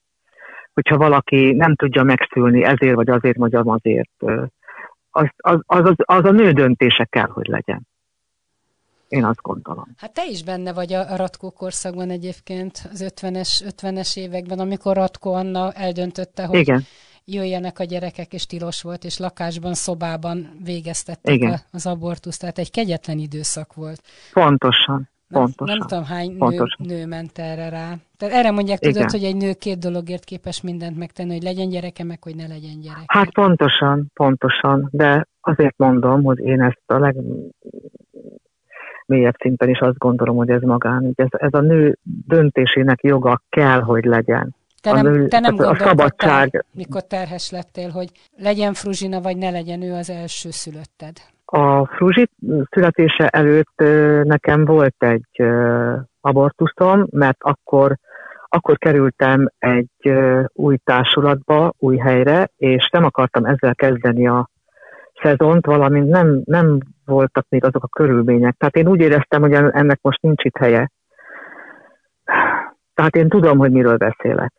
Hogyha 0.73 0.97
valaki 0.97 1.51
nem 1.51 1.75
tudja 1.75 2.03
megszülni 2.03 2.63
ezért 2.63 2.95
vagy 2.95 3.09
azért, 3.09 3.37
vagy 3.37 3.55
azért, 3.55 4.11
az, 5.09 5.27
az, 5.37 5.59
az, 5.65 5.93
az 5.97 6.25
a 6.25 6.31
nő 6.31 6.51
döntése 6.51 7.05
kell, 7.05 7.29
hogy 7.29 7.47
legyen. 7.47 7.87
Én 9.09 9.23
azt 9.23 9.41
gondolom. 9.41 9.87
Hát 9.97 10.13
te 10.13 10.25
is 10.25 10.43
benne 10.43 10.73
vagy 10.73 10.93
a 10.93 11.15
Ratkó 11.15 11.49
korszakban 11.51 12.09
egyébként, 12.09 12.89
az 12.91 13.05
50-es, 13.15 13.73
50-es 13.81 14.17
években, 14.17 14.59
amikor 14.59 14.95
Ratko 14.95 15.29
Anna 15.29 15.71
eldöntötte, 15.71 16.45
hogy 16.45 16.59
Igen. 16.59 16.83
jöjjenek 17.25 17.79
a 17.79 17.83
gyerekek, 17.83 18.33
és 18.33 18.45
tilos 18.45 18.81
volt, 18.81 19.03
és 19.03 19.17
lakásban, 19.17 19.73
szobában 19.73 20.59
végeztettek 20.63 21.35
Igen. 21.35 21.59
az 21.71 21.85
abortuszt, 21.85 22.39
tehát 22.39 22.57
egy 22.57 22.71
kegyetlen 22.71 23.17
időszak 23.17 23.73
volt. 23.73 24.01
Pontosan. 24.33 25.09
Pontosan. 25.29 25.67
Nem, 25.67 25.77
nem 25.77 25.87
tudom, 25.87 26.03
hány 26.03 26.35
nő, 26.37 26.65
nő 26.77 27.05
ment 27.05 27.37
erre 27.37 27.69
rá. 27.69 27.95
Tehát 28.17 28.35
erre 28.35 28.51
mondják, 28.51 28.79
tudod, 28.79 28.95
Igen. 28.95 29.09
hogy 29.09 29.23
egy 29.23 29.35
nő 29.35 29.53
két 29.53 29.79
dologért 29.79 30.23
képes 30.23 30.61
mindent 30.61 30.97
megtenni, 30.97 31.33
hogy 31.33 31.43
legyen 31.43 31.69
gyereke, 31.69 32.03
meg 32.03 32.23
hogy 32.23 32.35
ne 32.35 32.47
legyen 32.47 32.79
gyereke. 32.79 33.03
Hát 33.07 33.33
pontosan, 33.33 34.11
pontosan, 34.13 34.87
de 34.91 35.27
azért 35.41 35.77
mondom, 35.77 36.23
hogy 36.23 36.39
én 36.39 36.61
ezt 36.61 36.81
a 36.85 36.97
leg 36.97 37.15
mélyebb 39.09 39.35
szinten 39.39 39.69
is 39.69 39.79
azt 39.79 39.97
gondolom, 39.97 40.35
hogy 40.35 40.49
ez 40.49 40.61
magán. 40.61 41.13
Ez, 41.15 41.27
ez 41.29 41.53
a 41.53 41.61
nő 41.61 41.97
döntésének 42.27 43.03
joga 43.03 43.41
kell, 43.49 43.79
hogy 43.79 44.05
legyen. 44.05 44.55
Te 44.81 44.91
nem, 44.91 45.11
nő, 45.11 45.27
te 45.27 45.39
nem 45.39 45.55
a 45.57 45.75
szabadság. 45.75 46.65
mikor 46.71 47.01
terhes 47.01 47.51
lettél, 47.51 47.89
hogy 47.89 48.09
legyen 48.37 48.73
Fruzsina, 48.73 49.21
vagy 49.21 49.37
ne 49.37 49.49
legyen 49.49 49.81
ő 49.81 49.93
az 49.93 50.09
első 50.09 50.49
szülötted? 50.49 51.13
A 51.45 51.85
Fruzsi 51.85 52.29
születése 52.69 53.27
előtt 53.27 53.83
nekem 54.23 54.65
volt 54.65 54.95
egy 54.97 55.43
abortuszom, 56.21 57.07
mert 57.09 57.37
akkor, 57.39 57.97
akkor 58.49 58.77
kerültem 58.77 59.49
egy 59.57 60.13
új 60.53 60.77
társulatba, 60.83 61.73
új 61.77 61.97
helyre, 61.97 62.49
és 62.57 62.89
nem 62.91 63.03
akartam 63.03 63.45
ezzel 63.45 63.75
kezdeni 63.75 64.27
a 64.27 64.49
szezont, 65.21 65.65
valamint 65.65 66.09
nem, 66.09 66.41
nem 66.45 66.79
voltak 67.09 67.45
még 67.49 67.63
azok 67.63 67.83
a 67.83 67.87
körülmények. 67.87 68.55
Tehát 68.57 68.75
én 68.75 68.87
úgy 68.87 68.99
éreztem, 68.99 69.41
hogy 69.41 69.53
ennek 69.53 69.99
most 70.01 70.21
nincs 70.21 70.43
itt 70.43 70.57
helye. 70.57 70.91
Tehát 72.93 73.15
én 73.15 73.29
tudom, 73.29 73.57
hogy 73.57 73.71
miről 73.71 73.97
beszélek. 73.97 74.53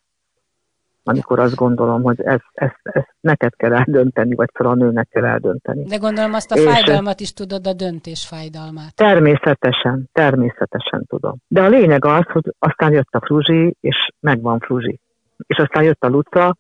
Amikor 1.05 1.39
azt 1.39 1.55
gondolom, 1.55 2.03
hogy 2.03 2.21
ezt, 2.21 2.51
ezt, 2.53 2.81
ezt 2.83 3.15
neked 3.21 3.57
kell 3.57 3.75
eldönteni, 3.75 4.35
vagy 4.35 4.49
fel 4.53 4.67
a 4.67 4.75
nőnek 4.75 5.09
kell 5.09 5.25
eldönteni. 5.25 5.85
De 5.85 5.97
gondolom 5.97 6.33
azt 6.33 6.51
a 6.51 6.57
És 6.57 6.65
fájdalmat 6.65 7.21
is 7.21 7.33
tudod, 7.33 7.67
a 7.67 7.73
döntés 7.73 8.27
fájdalmát. 8.27 8.95
Természetesen, 8.95 10.09
természetesen 10.13 11.05
tudom. 11.07 11.37
De 11.49 11.63
a 11.63 11.69
lényeg 11.69 12.05
az, 12.05 12.25
hogy 12.27 12.55
aztán 12.59 12.93
jött 12.93 13.15
a 13.15 13.21
Fruzsi, 13.21 13.77
és 13.81 14.09
megvan 14.21 14.59
Fruzsi. 14.59 15.01
És 15.47 15.57
aztán 15.57 15.83
jött 15.83 16.05
a 16.05 16.09
Luca, 16.09 16.57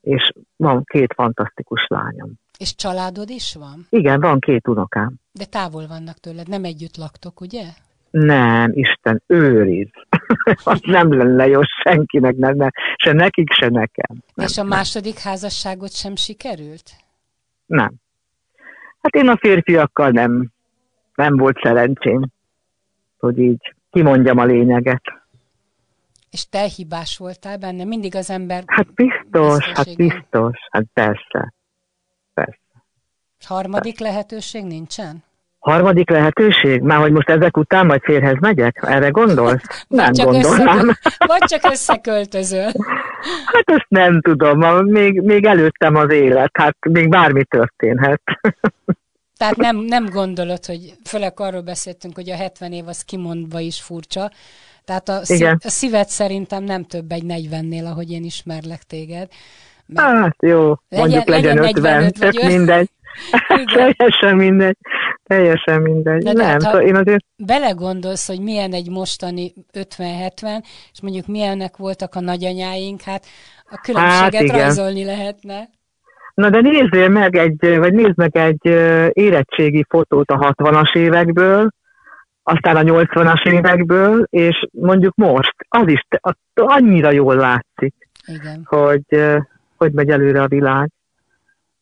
és 0.00 0.32
van 0.56 0.84
két 0.84 1.12
fantasztikus 1.14 1.86
lányom. 1.88 2.32
És 2.58 2.74
családod 2.74 3.30
is 3.30 3.54
van? 3.54 3.86
Igen, 3.90 4.20
van 4.20 4.38
két 4.38 4.68
unokám. 4.68 5.14
De 5.32 5.44
távol 5.44 5.86
vannak 5.86 6.18
tőled, 6.18 6.48
nem 6.48 6.64
együtt 6.64 6.96
laktok, 6.96 7.40
ugye? 7.40 7.64
Nem, 8.10 8.70
Isten 8.74 9.22
őriz. 9.26 9.88
az 10.64 10.80
nem 10.82 11.16
lenne 11.18 11.46
jó 11.46 11.60
senkinek, 11.82 12.36
nem, 12.36 12.56
nem, 12.56 12.70
se 12.96 13.12
nekik, 13.12 13.52
se 13.52 13.68
nekem. 13.68 14.16
Nem, 14.34 14.46
És 14.46 14.58
a 14.58 14.64
második 14.64 15.14
nem. 15.14 15.22
házasságot 15.22 15.92
sem 15.92 16.16
sikerült? 16.16 16.90
Nem. 17.66 17.92
Hát 19.00 19.14
én 19.14 19.28
a 19.28 19.36
férfiakkal 19.36 20.10
nem, 20.10 20.50
nem 21.14 21.36
volt 21.36 21.60
szerencsém, 21.62 22.30
hogy 23.18 23.38
így 23.38 23.74
kimondjam 23.90 24.38
a 24.38 24.44
lényeget. 24.44 25.02
És 26.30 26.48
te 26.48 26.62
hibás 26.62 27.16
voltál 27.16 27.58
benne? 27.58 27.84
Mindig 27.84 28.14
az 28.14 28.30
ember... 28.30 28.62
Hát 28.66 28.94
biztos, 28.94 29.64
hát 29.64 29.96
biztos, 29.96 30.58
hát 30.70 30.84
persze. 30.92 31.52
Harmadik 33.46 33.98
lehetőség 33.98 34.64
nincsen? 34.64 35.24
Harmadik 35.58 36.10
lehetőség? 36.10 36.80
Már 36.80 36.98
hogy 36.98 37.12
most 37.12 37.28
ezek 37.28 37.56
után 37.56 37.86
majd 37.86 38.00
férhez 38.02 38.36
megyek? 38.40 38.78
Erre 38.86 39.08
gondolsz? 39.08 39.62
nem 39.88 40.12
gondolnám. 40.12 40.90
vagy 41.26 41.44
csak 41.46 41.72
összeköltözöl. 41.72 42.70
Hát 43.44 43.64
ezt 43.64 43.86
nem 43.88 44.20
tudom, 44.20 44.86
még, 44.86 45.20
még 45.20 45.44
előttem 45.44 45.94
az 45.94 46.12
élet, 46.12 46.50
hát 46.52 46.76
még 46.90 47.08
bármi 47.08 47.44
történhet. 47.44 48.22
Tehát 49.36 49.56
nem, 49.56 49.76
nem 49.76 50.06
gondolod, 50.06 50.64
hogy 50.64 50.94
főleg 51.04 51.40
arról 51.40 51.60
beszéltünk, 51.60 52.14
hogy 52.14 52.30
a 52.30 52.36
70 52.36 52.72
év 52.72 52.86
az 52.86 53.02
kimondva 53.02 53.60
is 53.60 53.80
furcsa, 53.80 54.30
tehát 54.84 55.08
a, 55.08 55.24
szív, 55.24 55.46
a 55.46 55.68
szíved 55.68 56.08
szerintem 56.08 56.64
nem 56.64 56.84
több 56.84 57.12
egy 57.12 57.24
40-nél, 57.26 57.84
ahogy 57.84 58.10
én 58.10 58.24
ismerlek 58.24 58.82
téged. 58.82 59.28
Hát 59.94 60.36
jó, 60.40 60.74
mondjuk 60.88 61.28
legyen, 61.28 61.56
legyen 61.56 61.76
50, 61.76 62.12
tök 62.12 62.42
mindegy. 62.42 62.90
teljesen 63.74 64.36
mindegy. 64.36 64.76
Teljesen 65.22 65.82
mindegy. 65.82 66.22
De, 66.22 66.32
nem, 66.32 66.46
hát, 66.46 66.60
szóval 66.60 66.80
én 66.80 66.96
azért... 66.96 67.24
belegondolsz, 67.36 68.26
hogy 68.26 68.40
milyen 68.40 68.72
egy 68.72 68.90
mostani 68.90 69.52
50-70, 69.72 70.64
és 70.92 71.00
mondjuk 71.02 71.26
milyennek 71.26 71.76
voltak 71.76 72.14
a 72.14 72.20
nagyanyáink, 72.20 73.00
hát 73.00 73.26
a 73.70 73.80
különbséget 73.82 74.50
hát 74.50 74.60
rajzolni 74.60 75.04
lehetne. 75.04 75.68
Na 76.34 76.50
de 76.50 76.60
nézzél 76.60 77.08
meg 77.08 77.36
egy, 77.36 77.78
vagy 77.78 77.92
nézd 77.92 78.16
meg 78.16 78.36
egy 78.36 78.64
érettségi 79.12 79.84
fotót 79.88 80.30
a 80.30 80.54
60-as 80.56 80.96
évekből, 80.96 81.68
aztán 82.42 82.76
a 82.76 82.82
80-as 82.82 83.46
évekből, 83.52 84.26
és 84.30 84.66
mondjuk 84.70 85.14
most, 85.14 85.54
az 85.68 85.88
is 85.88 86.06
annyira 86.54 87.10
jól 87.10 87.34
látszik, 87.34 87.94
Igen. 88.26 88.62
hogy 88.64 89.02
hogy 89.78 89.92
megy 89.92 90.10
előre 90.10 90.42
a 90.42 90.48
világ, 90.48 90.90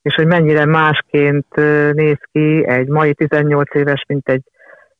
és 0.06 0.14
hogy 0.14 0.26
mennyire 0.26 0.64
másként 0.64 1.54
néz 1.92 2.18
ki 2.32 2.66
egy 2.66 2.88
mai 2.88 3.14
18 3.14 3.74
éves, 3.74 4.04
mint 4.08 4.28
egy 4.28 4.42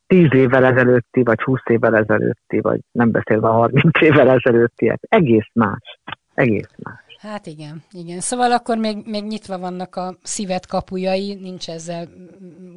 10 0.07 0.27
évvel 0.33 0.65
ezelőtti, 0.65 1.23
vagy 1.23 1.41
20 1.41 1.59
évvel 1.65 1.95
ezelőtti, 1.95 2.59
vagy 2.59 2.79
nem 2.91 3.11
beszélve 3.11 3.47
30 3.47 4.01
évvel 4.01 4.29
ezelőttiek. 4.29 4.99
Egész 5.09 5.49
más. 5.53 5.99
Egész 6.33 6.69
más. 6.83 7.03
Hát 7.19 7.45
igen, 7.45 7.83
igen. 7.91 8.19
Szóval 8.19 8.51
akkor 8.51 8.77
még, 8.77 8.97
még 9.05 9.23
nyitva 9.23 9.57
vannak 9.57 9.95
a 9.95 10.15
szívet 10.23 10.67
kapujai, 10.67 11.33
nincs 11.41 11.69
ezzel 11.69 12.07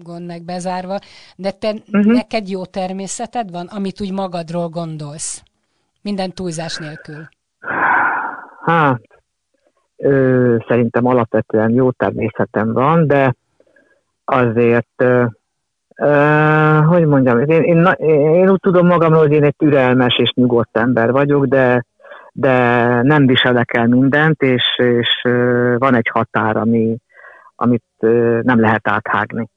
gond 0.02 0.26
meg 0.26 0.42
bezárva, 0.44 0.98
de 1.36 1.50
te, 1.50 1.72
uh-huh. 1.92 2.12
neked 2.12 2.48
jó 2.48 2.64
természeted 2.64 3.50
van, 3.50 3.66
amit 3.66 4.00
úgy 4.00 4.12
magadról 4.12 4.68
gondolsz? 4.68 5.42
Minden 6.02 6.32
túlzás 6.32 6.76
nélkül. 6.76 7.28
Hát, 8.64 9.00
ö, 10.00 10.56
szerintem 10.68 11.06
alapvetően 11.06 11.70
jó 11.70 11.90
természetem 11.90 12.72
van, 12.72 13.06
de 13.06 13.34
azért, 14.24 14.92
ö, 14.96 15.24
hogy 16.86 17.06
mondjam, 17.06 17.40
én, 17.40 17.62
én, 17.62 17.86
én 18.34 18.50
úgy 18.50 18.60
tudom 18.60 18.86
magamról, 18.86 19.20
hogy 19.20 19.32
én 19.32 19.44
egy 19.44 19.56
türelmes 19.56 20.18
és 20.18 20.32
nyugodt 20.34 20.76
ember 20.76 21.10
vagyok, 21.12 21.46
de, 21.46 21.84
de 22.32 22.52
nem 23.02 23.26
viselek 23.26 23.74
el 23.76 23.86
mindent, 23.86 24.42
és, 24.42 24.64
és 24.76 25.22
van 25.78 25.94
egy 25.94 26.08
határ, 26.12 26.56
ami, 26.56 26.96
amit 27.56 27.84
nem 28.42 28.60
lehet 28.60 28.88
áthágni. 28.88 29.48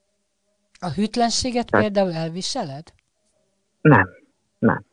A 0.80 0.90
hűtlenséget 0.90 1.70
Tehát, 1.70 1.86
például 1.86 2.14
elviseled? 2.14 2.84
Nem, 3.82 4.10
nem. 4.60 4.84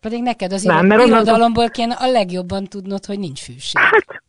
Pedig 0.00 0.22
neked 0.22 0.52
az 0.52 0.62
nem, 0.62 0.90
irodalomból 0.90 1.68
kéne 1.68 1.94
a 1.94 2.10
legjobban 2.10 2.64
tudnod, 2.64 3.04
hogy 3.04 3.18
nincs 3.18 3.42
fűség. 3.42 3.80
Hát, 3.80 4.21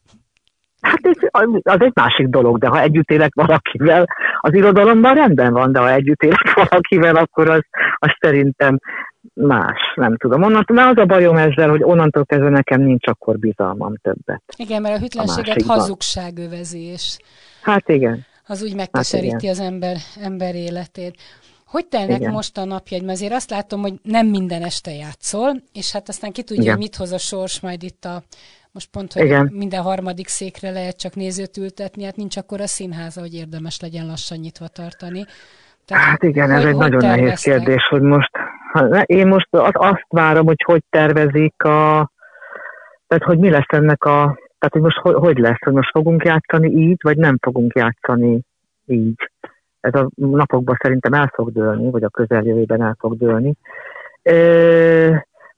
hát 0.84 1.00
ez, 1.02 1.43
az 1.62 1.82
egy 1.82 1.91
másik 1.93 2.28
dolog, 2.28 2.58
de 2.58 2.67
ha 2.67 2.82
együtt 2.82 3.12
élek 3.12 3.34
valakivel, 3.36 4.06
az 4.39 4.54
irodalomban 4.54 5.13
rendben 5.13 5.54
van, 5.54 5.72
de 5.72 5.80
ha 5.80 5.91
együtt 5.91 6.22
élek 6.22 6.54
valakivel, 6.69 7.15
akkor 7.15 7.50
az, 7.50 7.62
az 7.96 8.12
szerintem 8.19 8.80
más, 9.34 9.93
nem 9.96 10.17
tudom. 10.17 10.43
Onnantól, 10.43 10.76
mert 10.76 10.89
az 10.89 11.04
a 11.04 11.06
bajom 11.06 11.38
ezzel, 11.38 11.69
hogy 11.69 11.84
onnantól 11.84 12.26
kezdve 12.26 12.50
nekem 12.50 12.82
nincs 12.82 13.08
akkor 13.08 13.38
bizalmam 13.38 13.96
többet. 14.02 14.43
Igen, 14.58 14.82
mert 14.82 14.96
a 14.96 15.00
hütlenséget 15.00 15.62
a 15.62 15.74
hazugság 15.74 16.38
övezi, 16.38 16.82
és 16.82 17.17
Hát 17.62 17.89
igen. 17.89 18.26
az 18.48 18.63
úgy 18.63 18.76
megkeseríti 18.76 19.48
hát 19.48 19.56
az 19.56 19.60
ember, 19.60 19.96
ember 20.22 20.56
életét. 20.56 21.15
Hogy 21.65 21.86
telnek 21.86 22.19
Igen. 22.19 22.32
most 22.32 22.58
a 22.58 22.65
napjaid? 22.65 23.04
Mert 23.04 23.17
azért 23.17 23.34
azt 23.34 23.50
látom, 23.50 23.82
hogy 23.82 23.93
nem 24.04 24.28
minden 24.28 24.63
este 24.63 24.91
játszol, 24.91 25.52
és 25.74 25.91
hát 25.91 26.10
aztán 26.10 26.32
ki 26.32 26.43
tudja, 26.43 26.63
Igen. 26.63 26.74
hogy 26.76 26.84
mit 26.84 26.96
hoz 26.96 27.12
a 27.12 27.17
sors 27.17 27.60
majd 27.60 27.84
itt 27.84 28.06
a 28.06 28.24
most 28.74 28.90
pont, 28.92 29.14
hogy 29.14 29.26
Igen. 29.26 29.50
minden 29.54 29.82
harmadik 29.82 30.28
székre 30.28 30.70
lehet 30.72 31.00
csak 31.00 31.16
nézőt 31.16 31.58
ültetni, 31.58 32.04
hát 32.04 32.16
nincs 32.16 32.38
akkor 32.38 32.62
a 32.62 32.68
színháza, 32.68 33.22
hogy 33.22 33.34
érdemes 33.34 33.80
legyen 33.80 34.06
lassan 34.06 34.38
nyitva 34.38 34.68
tartani. 34.68 35.26
Tehát, 35.86 36.04
hát 36.04 36.24
igen, 36.24 36.52
hogy, 36.52 36.60
ez 36.60 36.66
egy 36.66 36.76
nagyon 36.76 37.00
terveztek? 37.00 37.22
nehéz 37.22 37.42
kérdés, 37.42 37.88
hogy 37.90 38.02
most, 38.02 38.32
én 39.06 39.28
most 39.28 39.48
azt 39.72 40.06
várom, 40.10 40.46
hogy 40.46 40.64
hogy 40.66 40.84
tervezik 40.90 41.64
a, 41.64 42.12
tehát 43.08 43.24
hogy 43.24 43.38
mi 43.38 43.50
lesz 43.50 43.68
ennek 43.68 44.04
a, 44.04 44.40
tehát 44.60 44.70
hogy 44.70 44.82
most 44.82 44.98
hogy, 44.98 45.14
hogy 45.14 45.38
lesz, 45.38 45.60
hogy 45.60 45.74
most 45.74 45.90
fogunk 45.92 46.24
játszani 46.24 46.68
így, 46.68 47.00
vagy 47.04 47.18
nem 47.18 47.38
fogunk 47.42 47.74
játszani 47.76 48.40
így. 48.86 49.30
Ez 49.80 49.94
a 49.94 50.10
napokban 50.16 50.78
szerintem 50.82 51.14
el 51.14 51.32
fog 51.34 51.52
dőlni, 51.52 51.92
vagy 51.92 52.04
a 52.04 52.10
közeljövőben 52.10 52.82
el 52.82 52.96
fog 53.00 53.18
dőlni. 53.18 53.54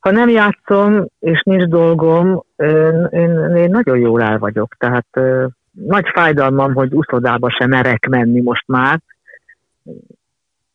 Ha 0.06 0.12
nem 0.12 0.30
játszom, 0.30 1.06
és 1.20 1.42
nincs 1.42 1.64
dolgom, 1.64 2.44
én, 3.10 3.56
én 3.56 3.70
nagyon 3.70 3.98
jól 3.98 4.22
el 4.22 4.40
vagyok. 4.40 4.76
Tehát 4.78 5.08
nagy 5.72 6.10
fájdalmam, 6.14 6.74
hogy 6.74 6.94
uszodába 6.94 7.50
sem 7.50 7.70
merek 7.70 8.08
menni 8.08 8.42
most 8.42 8.68
már, 8.68 9.00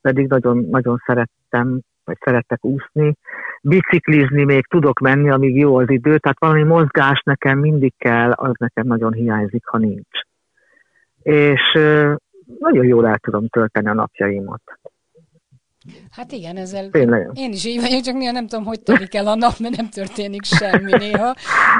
pedig 0.00 0.28
nagyon, 0.28 0.66
nagyon 0.70 1.02
szerettem, 1.06 1.80
vagy 2.04 2.16
szeretek 2.20 2.64
úszni. 2.64 3.14
Biciklizni 3.62 4.44
még 4.44 4.66
tudok 4.66 4.98
menni, 4.98 5.30
amíg 5.30 5.56
jó 5.56 5.76
az 5.76 5.90
idő, 5.90 6.18
tehát 6.18 6.38
valami 6.38 6.62
mozgás 6.62 7.22
nekem 7.24 7.58
mindig 7.58 7.92
kell, 7.98 8.30
az 8.30 8.52
nekem 8.58 8.86
nagyon 8.86 9.12
hiányzik, 9.12 9.66
ha 9.66 9.78
nincs. 9.78 10.20
És 11.22 11.72
nagyon 12.58 12.84
jól 12.84 13.06
el 13.06 13.18
tudom 13.18 13.48
tölteni 13.48 13.88
a 13.88 13.94
napjaimat. 13.94 14.62
Hát 16.11 16.33
igen, 16.33 16.57
ezzel 16.57 16.88
Tényleg. 16.90 17.31
én 17.35 17.53
is 17.53 17.64
így 17.64 17.81
vagyok, 17.81 18.00
csak 18.00 18.14
néha 18.14 18.33
nem 18.33 18.46
tudom, 18.46 18.64
hogy 18.64 18.81
telik 18.81 19.14
el 19.14 19.26
a 19.26 19.35
nap, 19.35 19.59
mert 19.59 19.76
nem 19.76 19.88
történik 19.88 20.44
semmi 20.44 20.92
néha. 20.98 21.35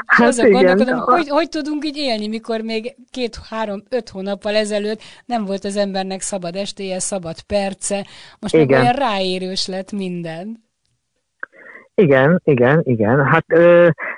Hát 0.07 0.27
azon 0.27 0.47
igen, 0.47 0.65
gondolkodom, 0.65 1.01
a... 1.01 1.13
hogy, 1.13 1.29
hogy 1.29 1.49
tudunk 1.49 1.85
így 1.85 1.97
élni, 1.97 2.29
mikor 2.29 2.61
még 2.61 2.97
két, 3.11 3.39
három, 3.51 3.83
öt 3.91 4.09
hónappal 4.09 4.55
ezelőtt 4.55 5.01
nem 5.27 5.45
volt 5.45 5.65
az 5.65 5.77
embernek 5.77 6.21
szabad 6.21 6.57
estéje, 6.57 6.99
szabad 6.99 7.41
perce, 7.41 8.07
most 8.41 8.55
igen. 8.55 8.67
meg 8.67 8.81
olyan 8.81 8.95
ráérős 8.95 9.67
lett 9.67 9.93
minden. 9.93 10.69
Igen, 11.95 12.41
igen, 12.45 12.81
igen. 12.85 13.25
Hát 13.25 13.47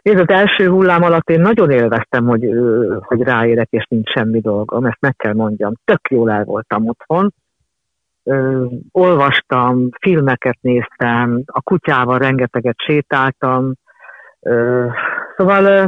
nézd, 0.03 0.19
az 0.19 0.29
első 0.29 0.69
hullám 0.69 1.03
alatt 1.03 1.31
én 1.31 1.41
nagyon 1.41 1.71
élveztem, 1.71 2.25
hogy, 2.25 2.49
hogy 3.01 3.21
ráérek, 3.21 3.69
és 3.71 3.87
nincs 3.89 4.11
semmi 4.11 4.41
dolgom, 4.41 4.85
ezt 4.85 5.01
meg 5.01 5.17
kell 5.17 5.33
mondjam. 5.33 5.73
Tök 5.85 6.01
jól 6.11 6.31
el 6.31 6.45
voltam 6.45 6.89
otthon, 6.89 7.35
ö, 8.25 8.65
olvastam, 8.91 9.89
filmeket 10.01 10.59
néztem, 10.61 11.43
a 11.47 11.61
kutyával 11.61 12.19
rengeteget 12.19 12.77
sétáltam, 12.79 13.75
ö, 14.41 14.87
szóval 15.37 15.65
ö, 15.65 15.85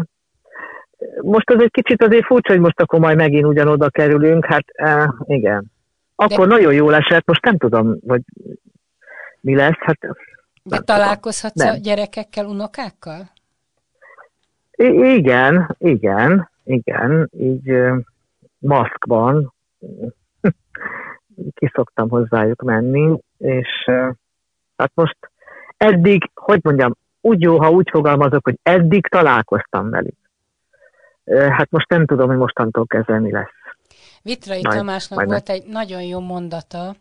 most 1.23 1.51
az 1.51 1.63
egy 1.63 1.71
kicsit 1.71 2.03
azért 2.03 2.25
furcsa, 2.27 2.53
hogy 2.53 2.61
most 2.61 2.81
akkor 2.81 2.99
majd 2.99 3.17
megint 3.17 3.47
ugyanoda 3.47 3.91
kerülünk, 3.91 4.45
hát 4.45 4.65
e, 4.73 5.15
igen. 5.25 5.73
Akkor 6.15 6.47
De... 6.49 6.55
nagyon 6.55 6.73
jól 6.73 6.95
esett, 6.95 7.27
most 7.27 7.45
nem 7.45 7.59
tudom, 7.59 7.99
hogy 8.07 8.23
mi 9.41 9.55
lesz. 9.55 9.79
Hát, 9.79 9.99
De 10.63 10.79
találkozhatsz 10.79 11.61
tudom. 11.61 11.75
a 11.75 11.79
gyerekekkel, 11.79 12.47
unokákkal? 12.47 13.31
I- 14.77 15.15
igen, 15.15 15.77
igen, 15.79 16.51
igen, 16.65 17.31
így 17.39 17.73
maszkban 18.59 19.55
kiszoktam 21.55 22.09
hozzájuk 22.09 22.63
menni, 22.63 23.19
és 23.39 23.69
hát 24.77 24.91
most 24.95 25.17
eddig, 25.77 26.31
hogy 26.35 26.61
mondjam, 26.63 26.97
úgy 27.21 27.41
jó, 27.41 27.59
ha 27.59 27.71
úgy 27.71 27.89
fogalmazok, 27.91 28.45
hogy 28.45 28.59
eddig 28.63 29.07
találkoztam 29.07 29.91
velük. 29.91 30.17
Hát 31.27 31.71
most 31.71 31.89
nem 31.89 32.07
tudom, 32.07 32.29
hogy 32.29 32.37
mostantól 32.37 32.87
kezdve 32.87 33.19
mi 33.19 33.31
lesz. 33.31 33.53
Vitrai 34.23 34.61
majd, 34.63 34.77
Tamásnak 34.77 35.19
majd 35.19 35.29
volt 35.31 35.49
egy 35.49 35.65
nagyon 35.67 36.03
jó 36.03 36.21
mondata. 36.21 36.95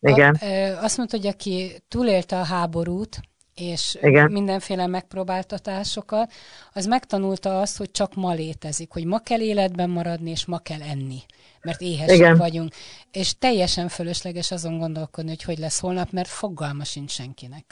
Igen. 0.00 0.34
A, 0.40 0.82
azt 0.82 0.96
mondta, 0.96 1.16
hogy 1.16 1.26
aki 1.26 1.70
túlélte 1.88 2.38
a 2.38 2.44
háborút, 2.44 3.20
és 3.54 3.98
Igen. 4.00 4.30
mindenféle 4.30 4.86
megpróbáltatásokat, 4.86 6.32
az 6.72 6.86
megtanulta 6.86 7.60
azt, 7.60 7.78
hogy 7.78 7.90
csak 7.90 8.14
ma 8.14 8.32
létezik, 8.32 8.92
hogy 8.92 9.06
ma 9.06 9.18
kell 9.18 9.40
életben 9.40 9.90
maradni, 9.90 10.30
és 10.30 10.46
ma 10.46 10.58
kell 10.58 10.82
enni, 10.90 11.18
mert 11.62 11.80
éhesek 11.80 12.16
Igen. 12.16 12.36
vagyunk. 12.36 12.72
És 13.12 13.38
teljesen 13.38 13.88
fölösleges 13.88 14.50
azon 14.50 14.78
gondolkodni, 14.78 15.30
hogy 15.30 15.42
hogy 15.42 15.58
lesz 15.58 15.80
holnap, 15.80 16.10
mert 16.12 16.28
fogalma 16.28 16.84
sincs 16.84 17.10
senkinek. 17.10 17.64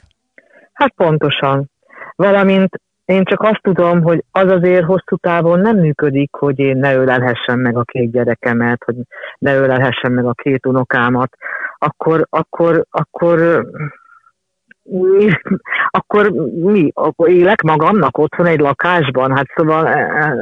Hát 0.72 0.92
pontosan. 0.96 1.70
Valamint 2.16 2.80
én 3.04 3.24
csak 3.24 3.42
azt 3.42 3.62
tudom, 3.62 4.02
hogy 4.02 4.24
az 4.30 4.50
azért 4.50 4.84
hosszú 4.84 5.16
távon 5.16 5.60
nem 5.60 5.76
működik, 5.76 6.34
hogy 6.34 6.58
én 6.58 6.76
ne 6.76 6.94
ölelhessem 6.94 7.60
meg 7.60 7.76
a 7.76 7.82
két 7.82 8.10
gyerekemet, 8.10 8.82
hogy 8.84 8.94
ne 9.38 9.56
ölelhessem 9.56 10.12
meg 10.12 10.26
a 10.26 10.32
két 10.32 10.66
unokámat, 10.66 11.36
akkor, 11.78 12.26
akkor, 12.30 12.84
akkor 12.90 13.66
akkor 15.98 16.30
mi? 16.62 16.90
Akkor 16.94 17.28
élek 17.28 17.62
magamnak 17.62 18.18
otthon 18.18 18.46
egy 18.46 18.60
lakásban? 18.60 19.36
Hát 19.36 19.46
szóval 19.56 19.86
e, 19.86 19.98
e, 19.98 20.34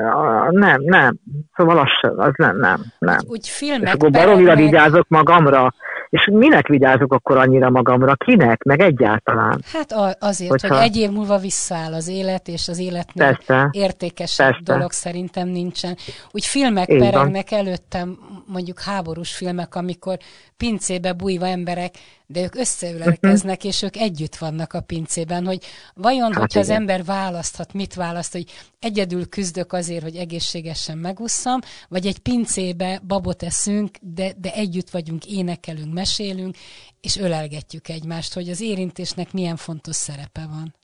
nem, 0.50 0.83
nem. 0.83 1.16
Szóval 1.57 1.79
az, 1.79 1.88
sem, 2.00 2.14
az 2.16 2.33
nem, 2.37 2.57
nem, 2.57 2.81
nem. 2.98 3.18
Úgy 3.26 3.48
filmek 3.48 3.87
És 3.87 3.92
akkor 3.92 4.11
baromira 4.11 4.55
meg... 4.55 4.64
vigyázok 4.64 5.09
magamra. 5.09 5.74
És 6.11 6.29
minek 6.33 6.66
vigyázok 6.66 7.12
akkor 7.12 7.37
annyira 7.37 7.70
magamra? 7.70 8.14
Kinek? 8.14 8.62
Meg 8.62 8.81
egyáltalán? 8.81 9.62
Hát 9.72 10.16
azért, 10.20 10.50
Hogyha... 10.50 10.74
hogy 10.74 10.85
egy 10.85 10.96
év 10.96 11.11
múlva 11.11 11.38
visszaáll 11.38 11.92
az 11.92 12.09
élet, 12.09 12.48
és 12.48 12.68
az 12.68 12.79
életnél 12.79 13.26
Persze. 13.26 13.68
értékesebb 13.70 14.46
Persze. 14.46 14.72
dolog 14.72 14.92
szerintem 14.92 15.48
nincsen. 15.48 15.96
Úgy 16.31 16.46
filmek 16.46 16.88
Én 16.88 16.98
peregnek 16.98 17.50
előttem, 17.50 18.18
mondjuk 18.46 18.81
háborús 18.81 19.37
filmek, 19.37 19.74
amikor 19.74 20.16
pincébe 20.57 21.12
bújva 21.12 21.46
emberek, 21.46 21.90
de 22.32 22.42
ők 22.42 22.54
összeülelkeznek, 22.54 23.56
uh-huh. 23.56 23.70
és 23.70 23.82
ők 23.82 23.96
együtt 23.96 24.36
vannak 24.36 24.72
a 24.72 24.80
pincében, 24.80 25.44
hogy 25.44 25.58
vajon, 25.94 26.32
hát 26.32 26.40
hogyha 26.40 26.60
igen. 26.60 26.72
az 26.72 26.80
ember 26.80 27.04
választhat, 27.04 27.72
mit 27.72 27.94
választ, 27.94 28.32
hogy 28.32 28.44
egyedül 28.78 29.28
küzdök 29.28 29.72
azért, 29.72 30.02
hogy 30.02 30.16
egészségesen 30.16 30.98
megusszam, 30.98 31.58
vagy 31.88 32.06
egy 32.06 32.18
pincébe 32.18 33.00
babot 33.06 33.42
eszünk, 33.42 33.88
de, 34.00 34.32
de 34.40 34.50
együtt 34.52 34.90
vagyunk, 34.90 35.26
énekelünk, 35.26 35.92
mesélünk, 35.92 36.54
és 37.00 37.16
ölelgetjük 37.16 37.88
egymást, 37.88 38.34
hogy 38.34 38.48
az 38.48 38.60
érintésnek 38.60 39.32
milyen 39.32 39.56
fontos 39.56 39.96
szerepe 39.96 40.44
van. 40.54 40.74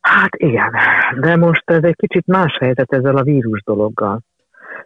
Hát 0.00 0.36
igen, 0.36 0.72
de 1.20 1.36
most 1.36 1.70
ez 1.70 1.82
egy 1.82 1.96
kicsit 1.96 2.26
más 2.26 2.56
helyzet 2.60 2.92
ezzel 2.92 3.16
a 3.16 3.22
vírus 3.22 3.62
dologgal. 3.62 4.20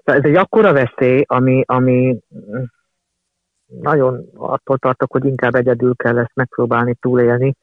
Ez 0.05 0.23
egy 0.23 0.37
akkora 0.37 0.73
veszély, 0.73 1.25
ami, 1.27 1.63
ami 1.67 2.17
nagyon 3.67 4.29
attól 4.35 4.79
tartok, 4.79 5.13
hogy 5.13 5.25
inkább 5.25 5.55
egyedül 5.55 5.95
kell 5.97 6.19
ezt 6.19 6.35
megpróbálni 6.35 6.95
túlélni, 6.95 7.55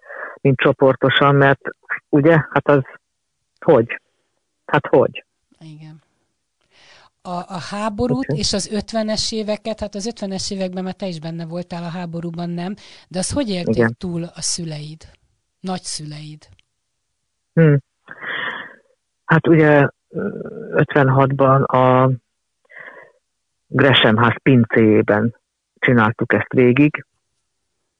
mint 0.41 0.57
csoportosan, 0.57 1.35
mert 1.35 1.61
ugye, 2.09 2.31
hát 2.31 2.67
az 2.67 2.81
hogy? 3.59 4.01
Hát 4.65 4.87
hogy? 4.87 5.25
Igen. 5.59 6.01
A, 7.21 7.29
a 7.29 7.59
háborút 7.69 8.25
okay. 8.29 8.37
és 8.37 8.53
az 8.53 8.69
50-es 8.73 9.33
éveket, 9.33 9.79
hát 9.79 9.95
az 9.95 10.11
50-es 10.15 10.53
években 10.53 10.83
már 10.83 10.93
te 10.93 11.07
is 11.07 11.19
benne 11.19 11.45
voltál 11.45 11.83
a 11.83 11.89
háborúban, 11.89 12.49
nem? 12.49 12.73
De 13.07 13.19
az 13.19 13.31
hogy 13.31 13.49
élték 13.49 13.75
Igen. 13.75 13.95
túl 13.97 14.23
a 14.23 14.41
szüleid? 14.41 15.09
Nagyszüleid? 15.59 16.47
Hmm. 17.53 17.77
Hát 19.25 19.47
ugye 19.47 19.87
56-ban 20.73 21.65
a 21.65 22.11
Gresemház 23.67 24.41
pincéjében 24.43 25.35
csináltuk 25.81 26.33
ezt 26.33 26.53
végig. 26.53 27.05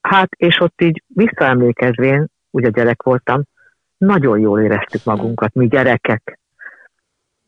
Hát, 0.01 0.29
és 0.31 0.59
ott 0.59 0.81
így 0.81 1.03
visszaemlékezvén, 1.07 2.27
ugye 2.49 2.69
gyerek 2.69 3.03
voltam, 3.03 3.43
nagyon 3.97 4.39
jól 4.39 4.61
éreztük 4.61 5.03
magunkat, 5.03 5.53
mi 5.53 5.67
gyerekek. 5.67 6.39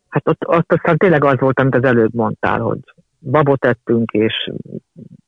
Hát 0.10 0.28
ott, 0.28 0.48
ott 0.48 0.74
aztán 0.74 0.98
tényleg 0.98 1.24
az 1.24 1.40
volt, 1.40 1.60
amit 1.60 1.76
az 1.76 1.84
előbb 1.84 2.14
mondtál, 2.14 2.60
hogy 2.60 2.80
babot 3.20 3.66
ettünk, 3.66 4.12
és 4.12 4.52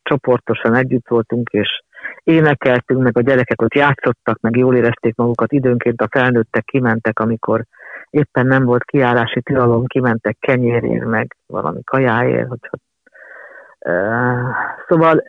csoportosan 0.04 0.76
együtt 0.76 1.08
voltunk, 1.08 1.50
és 1.50 1.84
énekeltünk, 2.24 3.02
meg 3.02 3.18
a 3.18 3.22
gyerekek 3.22 3.62
ott 3.62 3.74
játszottak, 3.74 4.40
meg 4.40 4.56
jól 4.56 4.76
érezték 4.76 5.16
magukat, 5.16 5.52
időnként 5.52 6.02
a 6.02 6.08
felnőttek 6.12 6.66
kimentek, 6.66 7.20
amikor 7.20 7.66
éppen 8.10 8.48
nem 8.48 8.64
volt 8.64 8.84
kiárási 8.84 9.42
tilalom, 9.42 9.86
kimentek 9.86 10.38
kenyérért, 10.40 11.06
meg 11.06 11.36
valami 11.46 11.84
kajáért, 11.84 12.48
hogy 12.48 12.60
Szóval, 14.88 15.24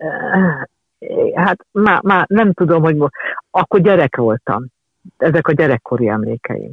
hát 1.35 1.67
már, 1.71 2.03
már 2.03 2.25
nem 2.29 2.53
tudom, 2.53 2.83
hogy 2.83 2.97
akkor 3.51 3.81
gyerek 3.81 4.17
voltam. 4.17 4.67
Ezek 5.17 5.49
a 5.49 5.53
gyerekkori 5.53 6.09
emlékeim. 6.09 6.73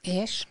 És? 0.00 0.44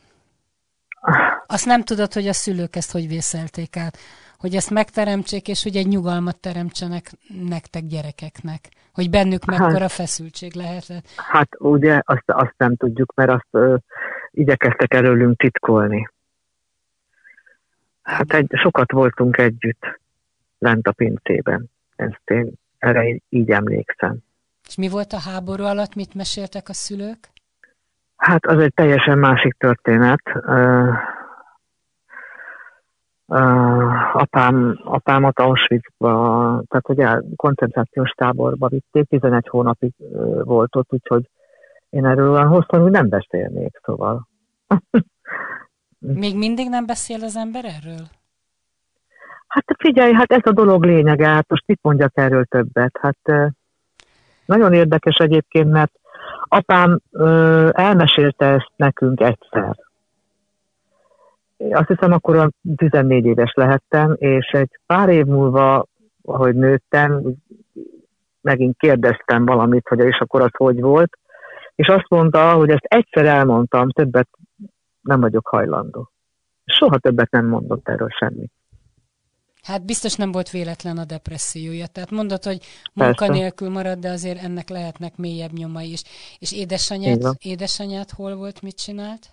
Azt 1.47 1.65
nem 1.65 1.81
tudod, 1.81 2.13
hogy 2.13 2.27
a 2.27 2.33
szülők 2.33 2.75
ezt 2.75 2.91
hogy 2.91 3.07
vészelték 3.07 3.77
át, 3.77 3.97
hogy 4.37 4.55
ezt 4.55 4.69
megteremtsék, 4.69 5.47
és 5.47 5.63
hogy 5.63 5.75
egy 5.75 5.87
nyugalmat 5.87 6.39
teremtsenek 6.39 7.11
nektek 7.49 7.83
gyerekeknek, 7.85 8.59
hogy 8.93 9.09
bennük 9.09 9.43
hát- 9.45 9.59
mekkora 9.59 9.79
hát, 9.79 9.91
feszültség 9.91 10.53
lehetett. 10.53 11.05
Hát 11.15 11.49
ugye 11.59 12.01
azt, 12.05 12.23
azt 12.25 12.53
nem 12.57 12.75
tudjuk, 12.75 13.13
mert 13.15 13.29
azt 13.29 13.47
ö, 13.51 13.75
igyekeztek 14.31 14.93
előlünk 14.93 15.37
titkolni. 15.37 16.07
Hát 18.05 18.33
egy, 18.33 18.49
sokat 18.51 18.91
voltunk 18.91 19.37
együtt 19.37 19.99
lent 20.57 20.87
a 20.87 20.91
pincében. 20.91 21.69
Ezt 21.95 22.21
én 22.25 22.53
erre 22.77 23.19
így 23.29 23.51
emlékszem. 23.51 24.17
És 24.67 24.75
mi 24.75 24.89
volt 24.89 25.13
a 25.13 25.19
háború 25.19 25.63
alatt, 25.63 25.95
mit 25.95 26.13
meséltek 26.13 26.69
a 26.69 26.73
szülők? 26.73 27.17
Hát 28.15 28.45
az 28.45 28.59
egy 28.59 28.73
teljesen 28.73 29.17
másik 29.17 29.53
történet. 29.57 30.21
Uh, 30.33 30.93
uh, 33.25 34.15
apám, 34.15 34.79
apámat 34.83 35.39
Auschwitzba, 35.39 36.09
tehát 36.67 36.89
ugye 36.89 37.19
koncentrációs 37.35 38.09
táborba 38.09 38.67
vitték, 38.67 39.07
11 39.09 39.47
hónapig 39.47 39.91
uh, 39.97 40.43
volt 40.43 40.75
ott, 40.75 40.93
úgyhogy 40.93 41.29
én 41.89 42.05
erről 42.05 42.31
olyan 42.31 42.47
hosszan 42.47 42.83
úgy 42.83 42.91
nem 42.91 43.09
beszélnék, 43.09 43.79
szóval. 43.83 44.27
Még 46.13 46.37
mindig 46.37 46.69
nem 46.69 46.85
beszél 46.85 47.23
az 47.23 47.35
ember 47.35 47.65
erről? 47.65 48.07
Hát 49.47 49.63
figyelj, 49.77 50.13
hát 50.13 50.31
ez 50.31 50.41
a 50.43 50.51
dolog 50.51 50.83
lényege, 50.83 51.27
hát 51.27 51.49
most 51.49 51.63
mit 51.65 51.79
mondjak 51.81 52.11
erről 52.13 52.45
többet? 52.45 52.99
Hát 53.01 53.51
nagyon 54.45 54.73
érdekes 54.73 55.15
egyébként, 55.15 55.71
mert 55.71 55.91
apám 56.43 56.99
elmesélte 57.71 58.45
ezt 58.45 58.71
nekünk 58.75 59.19
egyszer. 59.19 59.75
Azt 61.71 61.87
hiszem, 61.87 62.11
akkor 62.11 62.35
a 62.35 62.49
14 62.75 63.25
éves 63.25 63.53
lehettem, 63.53 64.15
és 64.17 64.47
egy 64.51 64.79
pár 64.85 65.09
év 65.09 65.25
múlva, 65.25 65.85
ahogy 66.23 66.55
nőttem, 66.55 67.21
megint 68.41 68.77
kérdeztem 68.77 69.45
valamit, 69.45 69.87
hogy 69.87 69.99
és 69.99 70.19
akkor 70.19 70.41
az 70.41 70.51
hogy 70.57 70.81
volt, 70.81 71.17
és 71.75 71.87
azt 71.87 72.09
mondta, 72.09 72.53
hogy 72.53 72.69
ezt 72.69 72.83
egyszer 72.83 73.25
elmondtam, 73.25 73.89
többet 73.89 74.27
nem 75.05 75.19
vagyok 75.19 75.47
hajlandó. 75.47 76.11
Soha 76.65 76.97
többet 76.97 77.31
nem 77.31 77.45
mondott 77.45 77.89
erről 77.89 78.09
semmit. 78.09 78.51
Hát 79.61 79.85
biztos 79.85 80.15
nem 80.15 80.31
volt 80.31 80.49
véletlen 80.49 80.97
a 80.97 81.05
depressziója. 81.05 81.87
Tehát 81.87 82.11
mondod, 82.11 82.43
hogy 82.43 82.59
munkanélkül 82.93 83.69
marad, 83.69 83.99
de 83.99 84.09
azért 84.09 84.43
ennek 84.43 84.69
lehetnek 84.69 85.17
mélyebb 85.17 85.51
nyomai 85.51 85.91
is. 85.91 86.03
És 86.39 86.53
édesanyát, 86.53 87.35
édesanyát 87.39 88.11
hol 88.11 88.35
volt, 88.35 88.61
mit 88.61 88.75
csinált? 88.75 89.27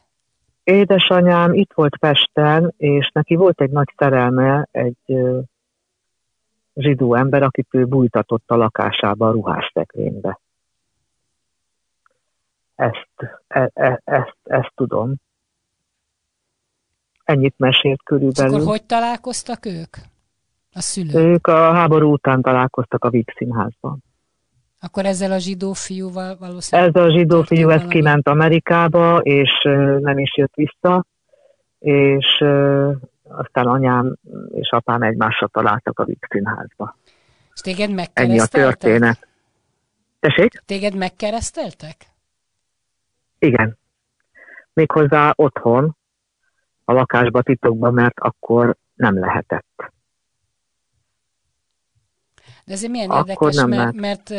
Édesanyám 0.64 1.54
itt 1.54 1.72
volt 1.74 1.98
Pesten, 1.98 2.74
és 2.76 3.11
neki 3.12 3.35
volt 3.35 3.61
egy 3.61 3.70
nagy 3.70 3.92
szerelme, 3.96 4.68
egy 4.70 5.16
zsidó 6.74 7.14
ember, 7.14 7.42
akit 7.42 7.68
ő 7.70 7.85
bújtatott 7.85 8.44
a 8.46 8.56
lakásába, 8.56 9.28
a 9.28 9.32
ruhászekrénybe. 9.32 10.40
Ezt, 12.74 13.08
e, 13.46 13.70
e, 13.74 14.00
ezt, 14.04 14.37
ezt 14.42 14.72
tudom. 14.74 15.14
Ennyit 17.24 17.54
mesélt 17.56 18.02
körülbelül. 18.02 18.52
És 18.52 18.58
akkor 18.58 18.70
hogy 18.70 18.85
találkoztak 18.85 19.66
ők? 19.66 19.96
A 20.74 20.80
szülők? 20.80 21.14
Ők 21.14 21.46
a 21.46 21.72
háború 21.72 22.12
után 22.12 22.42
találkoztak 22.42 23.04
a 23.04 23.11
Víg 23.11 23.35
színházban. 23.37 23.98
Akkor 24.80 25.04
ezzel 25.04 25.32
a 25.32 25.38
zsidó 25.38 25.72
fiúval 25.72 26.37
valószínűleg... 26.37 26.96
Ez 26.96 27.02
a 27.02 27.11
zsidó 27.11 27.42
fiú, 27.42 27.68
ez 27.68 27.82
kiment 27.88 28.28
Amerikába, 28.28 29.18
és 29.18 29.50
nem 30.00 30.18
is 30.18 30.37
jött 30.37 30.54
vissza, 30.54 31.04
és 31.78 32.26
aztán 33.28 33.66
anyám 33.66 34.16
és 34.50 34.70
apám 34.70 35.02
egymásra 35.02 35.48
találtak 35.48 35.98
a 35.98 36.04
Víg 36.04 36.26
színházba. 36.28 36.96
És 37.54 37.61
téged 37.61 37.90
megkereszteltek? 37.90 38.24
Ennyi 38.24 38.38
a 38.38 38.46
történet. 38.46 39.26
Tessék? 40.20 40.62
Téged 40.66 40.94
megkereszteltek? 40.94 41.96
Igen. 43.38 43.78
Méghozzá 44.72 45.32
otthon, 45.37 45.96
a 46.85 46.92
lakásba 46.92 47.42
titokban, 47.42 47.95
mert 47.95 48.21
akkor 48.21 48.77
nem 48.95 49.18
lehetett. 49.18 49.90
De 52.64 52.73
ez 52.73 52.83
milyen 52.83 53.11
Akkor 53.11 53.29
érdekes, 53.29 53.64
mert, 53.64 53.95
mert 53.95 54.33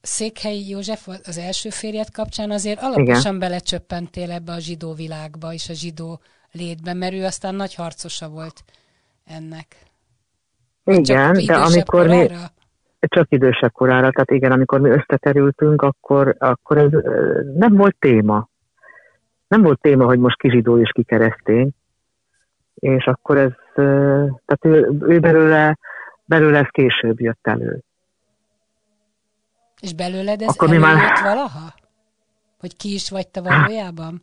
Székhelyi 0.00 0.68
József 0.68 1.08
az 1.08 1.38
első 1.38 1.70
férjed 1.70 2.10
kapcsán 2.10 2.50
azért 2.50 2.82
alaposan 2.82 3.34
Igen. 3.34 3.38
belecsöppentél 3.38 4.30
ebbe 4.30 4.52
a 4.52 4.58
zsidó 4.58 4.92
világba 4.94 5.52
és 5.52 5.68
a 5.68 5.72
zsidó 5.72 6.20
létbe, 6.52 6.94
mert 6.94 7.12
ő 7.12 7.24
aztán 7.24 7.54
nagy 7.54 7.74
harcosa 7.74 8.28
volt 8.28 8.64
ennek. 9.26 9.76
Igen, 10.84 11.44
de 11.46 11.54
amikor 11.54 12.06
korára? 12.06 12.34
mi... 13.00 13.06
Csak 13.08 13.26
idősebb 13.28 13.72
korára, 13.72 14.10
tehát 14.10 14.30
igen, 14.30 14.52
amikor 14.52 14.80
mi 14.80 14.88
összeterültünk, 14.88 15.82
akkor, 15.82 16.36
akkor 16.38 16.78
ez 16.78 16.90
nem 17.54 17.76
volt 17.76 17.96
téma. 17.98 18.48
Nem 19.50 19.62
volt 19.62 19.80
téma, 19.80 20.04
hogy 20.04 20.18
most 20.18 20.38
ki 20.38 20.50
zsidó 20.50 20.80
és 20.80 20.90
ki 20.94 21.02
keresztény. 21.02 21.70
És 22.74 23.04
akkor 23.04 23.36
ez, 23.36 23.50
tehát 23.74 24.64
ő, 24.64 24.98
ő 25.00 25.20
belőle 25.20 25.78
belőle 26.24 26.58
ez 26.58 26.68
később 26.70 27.20
jött 27.20 27.46
elő. 27.46 27.80
És 29.80 29.94
belőled 29.94 30.42
ez 30.42 30.48
Akkor 30.48 30.68
előjött 30.68 30.86
már... 30.86 31.22
valaha? 31.22 31.74
Hogy 32.60 32.76
ki 32.76 32.94
is 32.94 33.10
vagy 33.10 33.28
te 33.28 33.40
valójában? 33.40 34.22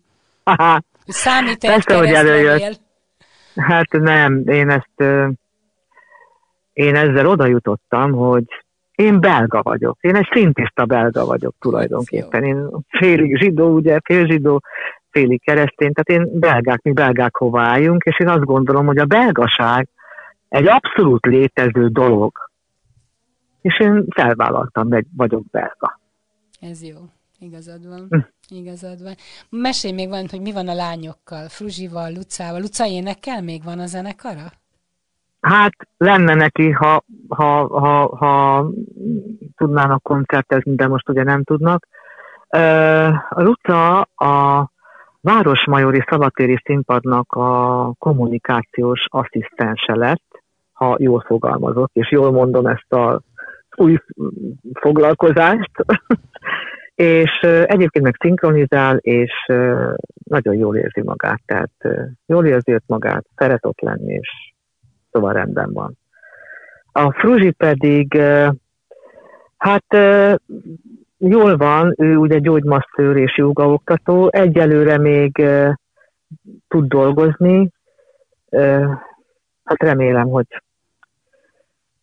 Számít 1.06 1.64
egy 1.64 1.70
Persze, 1.70 1.98
hogy 1.98 2.12
előjött. 2.12 2.80
Hát 3.56 3.92
nem, 3.92 4.48
én 4.48 4.70
ezt 4.70 5.02
én 6.74 6.96
ezzel 6.96 7.28
oda 7.28 7.46
jutottam, 7.46 8.12
hogy 8.12 8.44
én 8.96 9.20
belga 9.20 9.62
vagyok. 9.62 9.98
Én 10.02 10.16
egy 10.16 10.30
szintiszta 10.32 10.86
belga 10.86 11.26
vagyok 11.26 11.56
tulajdonképpen. 11.60 12.44
Én 12.44 12.70
félig 12.90 13.38
zsidó, 13.38 13.70
ugye, 13.70 14.00
fél 14.04 14.26
zsidó, 14.26 14.62
félig 15.18 15.42
keresztény, 15.44 15.92
tehát 15.94 16.22
én 16.22 16.40
belgák, 16.40 16.82
mi 16.82 16.92
belgák 16.92 17.36
hova 17.36 17.62
álljunk, 17.62 18.04
és 18.04 18.20
én 18.20 18.30
azt 18.30 18.44
gondolom, 18.44 18.86
hogy 18.86 18.98
a 18.98 19.06
belgaság 19.06 19.88
egy 20.50 20.68
abszolút 20.68 21.26
létező 21.26 21.88
dolog. 21.88 22.32
És 23.62 23.80
én 23.80 24.06
felvállaltam, 24.10 24.88
meg 24.88 25.06
vagyok 25.16 25.46
belga. 25.52 26.00
Ez 26.62 26.84
jó. 26.84 26.96
Igazad 27.40 27.88
van. 27.88 28.06
Hm. 28.10 28.18
Igazad 28.48 29.04
van. 29.04 29.14
Mesélj 29.50 29.94
még 29.94 30.10
van, 30.10 30.26
hogy 30.30 30.42
mi 30.42 30.52
van 30.52 30.68
a 30.68 30.74
lányokkal, 30.74 31.48
Fruzsival, 31.48 32.12
Lucával. 32.12 32.60
Luca 32.60 32.86
énekel 32.86 33.42
még 33.42 33.64
van 33.64 33.80
a 33.80 33.86
zenekara? 33.86 34.46
Hát 35.42 35.74
lenne 35.98 36.34
neki, 36.34 36.72
ha, 36.72 37.04
ha, 37.30 37.80
ha, 37.80 38.16
ha 38.16 38.66
tudnának 39.56 40.04
koncertezni, 40.04 40.76
de 40.76 40.88
most 40.88 41.10
ugye 41.10 41.24
nem 41.24 41.44
tudnak. 41.44 41.88
A 43.30 43.42
Luca 43.42 44.02
a 44.02 44.72
Városmajori 45.28 46.04
Szabatéri 46.10 46.62
Színpadnak 46.64 47.34
a 47.34 47.92
kommunikációs 48.00 49.06
asszisztense 49.08 49.96
lett, 49.96 50.42
ha 50.72 50.96
jól 51.00 51.24
fogalmazok, 51.26 51.90
és 51.94 52.12
jól 52.12 52.32
mondom 52.32 52.66
ezt 52.66 52.94
a 52.94 53.22
új 53.76 53.98
foglalkozást, 54.74 55.72
és 56.96 57.32
egyébként 57.64 58.06
meg 58.06 58.16
szinkronizál, 58.20 58.98
és 58.98 59.32
nagyon 60.24 60.56
jól 60.56 60.76
érzi 60.76 61.02
magát, 61.02 61.42
tehát 61.46 61.72
jól 62.26 62.46
érzi 62.46 62.72
őt 62.72 62.84
magát, 62.88 63.26
szeret 63.36 63.66
ott 63.66 63.82
lenni, 63.82 64.14
és 64.14 64.30
szóval 65.12 65.34
rendben 65.34 65.74
van. 65.74 65.98
A 66.92 67.12
Fruzsi 67.12 67.52
pedig, 67.52 68.22
hát 69.58 69.98
jól 71.18 71.58
van, 71.58 71.94
ő 71.98 72.16
ugye 72.16 72.40
gyógymasztőr 72.40 73.16
és 73.16 73.38
jogaoktató, 73.38 74.30
egyelőre 74.32 74.98
még 74.98 75.46
tud 76.68 76.88
dolgozni, 76.88 77.70
hát 79.64 79.84
remélem, 79.84 80.28
hogy 80.28 80.48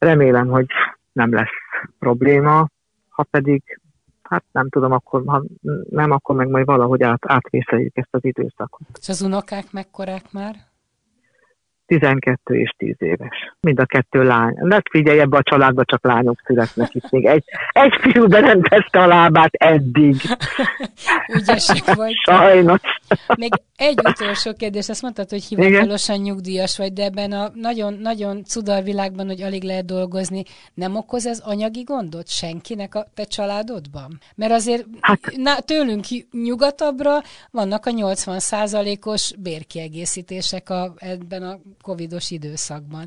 Remélem, 0.04 0.46
hogy 0.46 0.66
nem 1.12 1.32
lesz 1.32 1.48
probléma, 1.98 2.68
ha 3.08 3.22
pedig, 3.22 3.80
hát 4.22 4.44
nem 4.52 4.68
tudom, 4.68 4.92
akkor, 4.92 5.22
ha 5.26 5.42
nem, 5.90 6.10
akkor 6.10 6.34
meg 6.36 6.48
majd 6.48 6.66
valahogy 6.66 7.02
át, 7.02 7.22
átvészeljük 7.26 7.96
ezt 7.96 8.08
az 8.10 8.24
időszakot. 8.24 8.86
És 9.00 9.08
az 9.08 9.22
unokák 9.22 9.72
mekkorák 9.72 10.32
már? 10.32 10.54
12 11.86 12.54
és 12.54 12.74
10 12.76 12.94
éves. 12.98 13.54
Mind 13.60 13.80
a 13.80 13.84
kettő 13.84 14.22
lány. 14.22 14.54
De 14.62 14.82
figyelj, 14.90 15.20
ebbe 15.20 15.36
a 15.36 15.42
családba 15.42 15.84
csak 15.84 16.04
lányok 16.04 16.40
születnek 16.44 16.94
itt 16.94 17.10
még. 17.10 17.24
Egy, 17.24 17.44
egy 17.72 17.94
fiú 18.00 18.26
berendezte 18.26 19.00
a 19.02 19.06
lábát 19.06 19.54
eddig. 19.54 20.16
Ügyesek 21.36 21.94
vagy. 21.94 22.14
Sajnos. 22.24 22.80
Még 23.36 23.52
egy 23.76 23.98
utolsó 24.04 24.52
kérdés, 24.52 24.88
azt 24.88 25.02
mondtad, 25.02 25.30
hogy 25.30 25.44
hivatalosan 25.44 26.14
Igen? 26.14 26.26
nyugdíjas 26.26 26.76
vagy, 26.76 26.92
de 26.92 27.04
ebben 27.04 27.32
a 27.32 27.50
nagyon, 27.54 27.94
nagyon 27.94 28.44
cudar 28.44 28.82
világban, 28.82 29.26
hogy 29.26 29.42
alig 29.42 29.62
lehet 29.62 29.84
dolgozni, 29.84 30.42
nem 30.74 30.96
okoz 30.96 31.26
ez 31.26 31.42
anyagi 31.44 31.82
gondot 31.82 32.28
senkinek 32.28 32.94
a 32.94 33.06
te 33.14 33.24
családodban? 33.24 34.20
Mert 34.34 34.52
azért 34.52 34.86
hát, 35.00 35.20
na, 35.36 35.54
tőlünk 35.54 36.04
nyugatabbra 36.30 37.22
vannak 37.50 37.86
a 37.86 37.90
80 37.90 38.38
os 39.04 39.32
bérkiegészítések 39.38 40.70
a, 40.70 40.94
ebben 40.96 41.42
a 41.42 41.58
covidos 41.84 42.30
időszakban. 42.30 43.04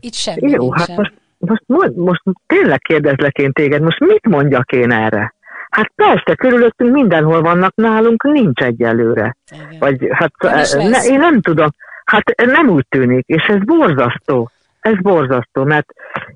Itt 0.00 0.14
semmi 0.14 0.50
Jó, 0.50 0.62
nincsen. 0.62 0.86
hát 0.86 0.96
most, 1.38 1.62
most, 1.66 1.94
most 1.94 2.22
tényleg 2.46 2.78
kérdezlek 2.78 3.38
én 3.38 3.52
téged, 3.52 3.82
most 3.82 4.00
mit 4.00 4.26
mondjak 4.26 4.72
én 4.72 4.92
erre? 4.92 5.34
Hát 5.70 5.92
persze, 5.94 6.34
körülöttünk 6.34 6.92
mindenhol 6.92 7.42
vannak, 7.42 7.74
nálunk 7.74 8.22
nincs 8.22 8.60
egyelőre. 8.60 9.36
Igen. 9.50 9.78
Vagy 9.78 10.08
hát 10.10 10.32
nem 10.72 10.90
ne, 10.90 11.02
én 11.02 11.18
nem 11.18 11.40
tudom. 11.40 11.68
Hát 12.04 12.34
nem 12.36 12.68
úgy 12.68 12.86
tűnik, 12.88 13.26
és 13.26 13.44
ez 13.46 13.64
borzasztó. 13.64 14.50
Ez 14.80 15.00
borzasztó, 15.00 15.64
mert 15.64 15.86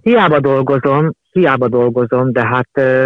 hiába 0.03 0.41
dolgozom, 0.41 1.13
hiába 1.33 1.69
dolgozom, 1.69 2.33
de 2.33 2.47
hát 2.47 2.69
ö, 2.73 3.05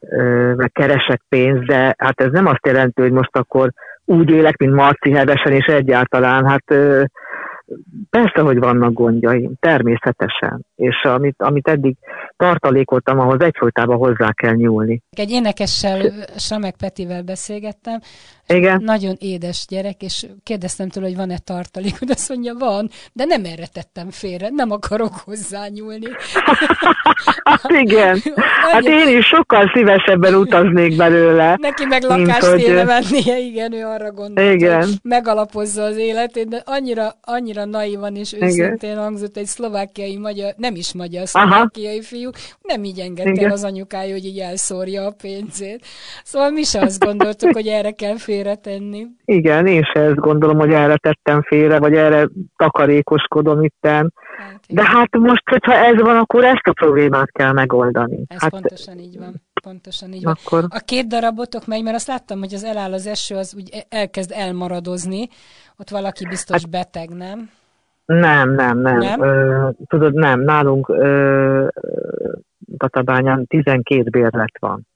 ö, 0.00 0.52
keresek 0.72 1.22
pénzt, 1.28 1.64
de 1.66 1.94
hát 1.98 2.20
ez 2.20 2.30
nem 2.30 2.46
azt 2.46 2.66
jelenti, 2.66 3.00
hogy 3.00 3.12
most 3.12 3.36
akkor 3.36 3.70
úgy 4.04 4.30
élek, 4.30 4.56
mint 4.56 4.74
Marci 4.74 5.12
Hevesen, 5.12 5.52
és 5.52 5.66
egyáltalán, 5.66 6.46
hát 6.46 6.64
ö, 6.66 7.02
Persze, 8.10 8.40
hogy 8.40 8.58
vannak 8.58 8.92
gondjaim, 8.92 9.52
természetesen. 9.60 10.66
És 10.74 11.02
amit, 11.02 11.42
amit 11.42 11.68
eddig 11.68 11.96
tartalékoltam, 12.36 13.18
ahhoz 13.18 13.40
egyfolytában 13.40 13.96
hozzá 13.96 14.32
kell 14.32 14.54
nyúlni. 14.54 15.02
Egy 15.10 15.30
énekessel, 15.30 16.12
Samek 16.36 16.76
Petivel 16.76 17.22
beszélgettem, 17.22 18.00
Igen. 18.46 18.82
nagyon 18.84 19.16
édes 19.18 19.64
gyerek, 19.68 20.02
és 20.02 20.26
kérdeztem 20.42 20.88
tőle, 20.88 21.06
hogy 21.06 21.16
van-e 21.16 21.38
tartalék, 21.38 21.98
de 21.98 22.12
azt 22.12 22.28
mondja, 22.28 22.54
van, 22.54 22.90
de 23.12 23.24
nem 23.24 23.44
erre 23.44 23.66
tettem 23.66 24.10
félre, 24.10 24.48
nem 24.50 24.70
akarok 24.70 25.14
hozzányúlni. 25.24 26.06
hát 27.44 27.70
igen, 27.84 28.22
hát 28.70 28.84
én 28.84 29.18
is 29.18 29.26
sokkal 29.26 29.70
szívesebben 29.74 30.34
utaznék 30.34 30.96
belőle. 30.96 31.56
Neki 31.60 31.84
meg 31.84 32.02
lakást 32.02 32.46
hogy... 32.46 32.62
kéne 32.62 32.84
vennie, 32.84 33.38
igen, 33.38 33.72
ő 33.72 33.84
arra 33.84 34.12
gondolt, 34.12 34.54
igen. 34.54 34.82
hogy 34.82 34.94
megalapozza 35.02 35.82
az 35.82 35.96
életét, 35.96 36.48
de 36.48 36.62
annyira, 36.64 37.18
annyira 37.22 37.64
naivan 37.64 38.16
és 38.16 38.32
őszintén 38.32 38.90
igen. 38.90 38.98
hangzott 38.98 39.36
egy 39.36 39.46
szlovákiai 39.46 40.16
magyar, 40.16 40.54
nem 40.56 40.74
is 40.74 40.92
magyar, 40.92 41.28
szlovákiai 41.28 41.98
Aha. 41.98 42.02
fiú, 42.02 42.30
nem 42.62 42.84
így 42.84 42.98
engedte 42.98 43.52
az 43.52 43.64
anyukája, 43.64 44.12
hogy 44.12 44.24
így 44.24 44.38
elszórja 44.38 45.06
a 45.06 45.14
pénzét. 45.22 45.86
Szóval 46.24 46.50
mi 46.50 46.62
se 46.62 46.80
azt 46.80 47.04
gondoltuk, 47.04 47.52
hogy 47.52 47.66
erre 47.66 47.90
kell 47.90 48.16
félre 48.16 48.33
félretenni. 48.34 49.06
Igen, 49.24 49.66
én 49.66 49.82
se 49.82 50.00
ezt 50.00 50.16
gondolom, 50.16 50.58
hogy 50.58 50.72
erre 50.72 50.96
tettem 50.96 51.42
félre, 51.42 51.78
vagy 51.78 51.94
erre 51.94 52.28
takarékoskodom 52.56 53.62
itten. 53.62 54.12
Hát, 54.38 54.60
De 54.68 54.84
hát 54.84 55.16
most, 55.16 55.50
hogyha 55.50 55.72
ez 55.72 56.00
van, 56.00 56.16
akkor 56.16 56.44
ezt 56.44 56.66
a 56.66 56.72
problémát 56.72 57.30
kell 57.30 57.52
megoldani. 57.52 58.24
Ez 58.26 58.40
hát, 58.40 58.50
pontosan 58.50 58.98
így 58.98 59.18
van. 59.18 59.42
Pontosan 59.62 60.12
így 60.12 60.24
van. 60.24 60.36
Akkor... 60.44 60.64
A 60.68 60.82
két 60.84 61.06
darabotok 61.06 61.66
megy, 61.66 61.82
mert 61.82 61.96
azt 61.96 62.06
láttam, 62.06 62.38
hogy 62.38 62.54
az 62.54 62.64
eláll 62.64 62.92
az 62.92 63.06
eső, 63.06 63.36
az 63.36 63.54
úgy 63.56 63.86
elkezd 63.88 64.32
elmaradozni. 64.34 65.28
Ott 65.76 65.88
valaki 65.88 66.26
biztos 66.26 66.62
hát, 66.62 66.70
beteg, 66.70 67.08
nem? 67.08 67.50
Nem, 68.04 68.54
nem, 68.54 68.78
nem. 68.78 68.98
nem? 68.98 69.22
Ö, 69.22 69.68
tudod, 69.86 70.14
nem. 70.14 70.40
Nálunk 70.40 70.88
ö, 70.88 71.66
Tatabányán 72.76 73.46
12 73.46 74.10
bérlet 74.10 74.58
van. 74.58 74.86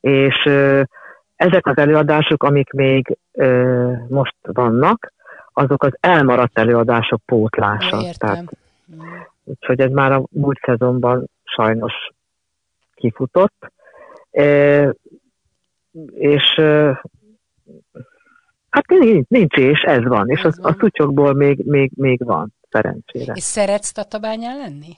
És 0.00 0.44
ö, 0.44 0.82
ezek 1.36 1.66
az 1.66 1.76
előadások, 1.76 2.42
amik 2.42 2.70
még 2.70 3.18
ö, 3.32 3.92
most 4.08 4.36
vannak, 4.42 5.12
azok 5.52 5.82
az 5.82 5.96
elmaradt 6.00 6.58
előadások 6.58 7.20
pótlása. 7.24 8.00
Értem. 8.00 8.14
Tehát, 8.16 8.56
úgyhogy 9.44 9.80
ez 9.80 9.90
már 9.90 10.12
a 10.12 10.22
múlt 10.30 10.58
szezonban 10.62 11.30
sajnos 11.44 11.92
kifutott. 12.94 13.72
E, 14.30 14.94
és 16.14 16.56
e, 16.56 17.02
hát 18.70 18.86
nincs, 18.86 19.28
nincs 19.28 19.56
és 19.56 19.80
ez 19.80 20.02
van. 20.02 20.28
És 20.28 20.42
az, 20.42 20.60
van. 20.60 20.72
a 20.72 20.76
szutyokból 20.78 21.34
még, 21.34 21.64
még, 21.64 21.90
még 21.94 22.24
van, 22.24 22.54
szerencsére. 22.70 23.32
És 23.36 23.42
szeretsz 23.42 23.92
Tatabányán 23.92 24.56
lenni? 24.56 24.96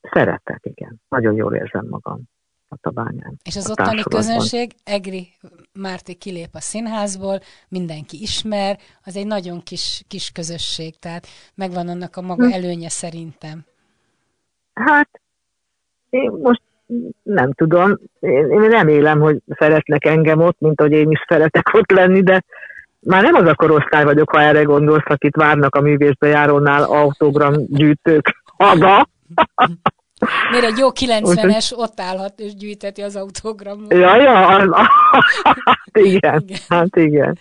Szeretek, 0.00 0.60
igen. 0.62 1.00
Nagyon 1.08 1.34
jól 1.34 1.54
érzem 1.54 1.86
magam. 1.88 2.22
Tatabányán. 2.68 3.38
És 3.44 3.56
az 3.56 3.70
ottani 3.70 4.02
közönség, 4.02 4.72
Egri 4.84 5.28
Márti 5.72 6.14
kilép 6.14 6.48
a 6.52 6.60
színházból, 6.60 7.40
mindenki 7.68 8.20
ismer, 8.20 8.78
az 9.04 9.16
egy 9.16 9.26
nagyon 9.26 9.62
kis, 9.62 10.02
kis 10.08 10.30
közösség, 10.30 10.98
tehát 10.98 11.26
megvan 11.54 11.88
annak 11.88 12.16
a 12.16 12.20
maga 12.20 12.46
hm. 12.46 12.52
előnye 12.52 12.88
szerintem. 12.88 13.64
Hát, 14.74 15.08
én 16.10 16.30
most 16.30 16.62
nem 17.22 17.52
tudom, 17.52 17.98
én, 18.20 18.50
én 18.50 18.68
remélem, 18.68 19.20
hogy 19.20 19.38
szeretnek 19.46 20.04
engem 20.04 20.40
ott, 20.40 20.60
mint 20.60 20.80
hogy 20.80 20.92
én 20.92 21.10
is 21.10 21.24
szeretek 21.28 21.74
ott 21.74 21.90
lenni, 21.90 22.22
de 22.22 22.44
már 23.00 23.22
nem 23.22 23.34
az 23.34 23.46
a 23.46 23.54
korosztály 23.54 24.04
vagyok, 24.04 24.30
ha 24.30 24.40
erre 24.40 24.62
gondolsz, 24.62 25.04
akit 25.04 25.36
várnak 25.36 25.74
a 25.74 25.80
művészbejárónál 25.80 26.82
autogramgyűjtők 26.82 28.42
haza. 28.44 29.08
Miért 30.50 30.64
egy 30.64 30.78
jó 30.78 30.88
90-es 30.90 31.72
ott 31.76 32.00
állhat 32.00 32.40
és 32.40 32.54
gyűjteti 32.54 33.02
az 33.02 33.16
autogramot. 33.16 33.92
Ja, 33.92 34.16
ja, 34.16 34.34
hát 35.44 35.92
igen, 35.92 36.42
igen, 36.46 36.58
hát 36.68 36.96
igen. 36.96 37.38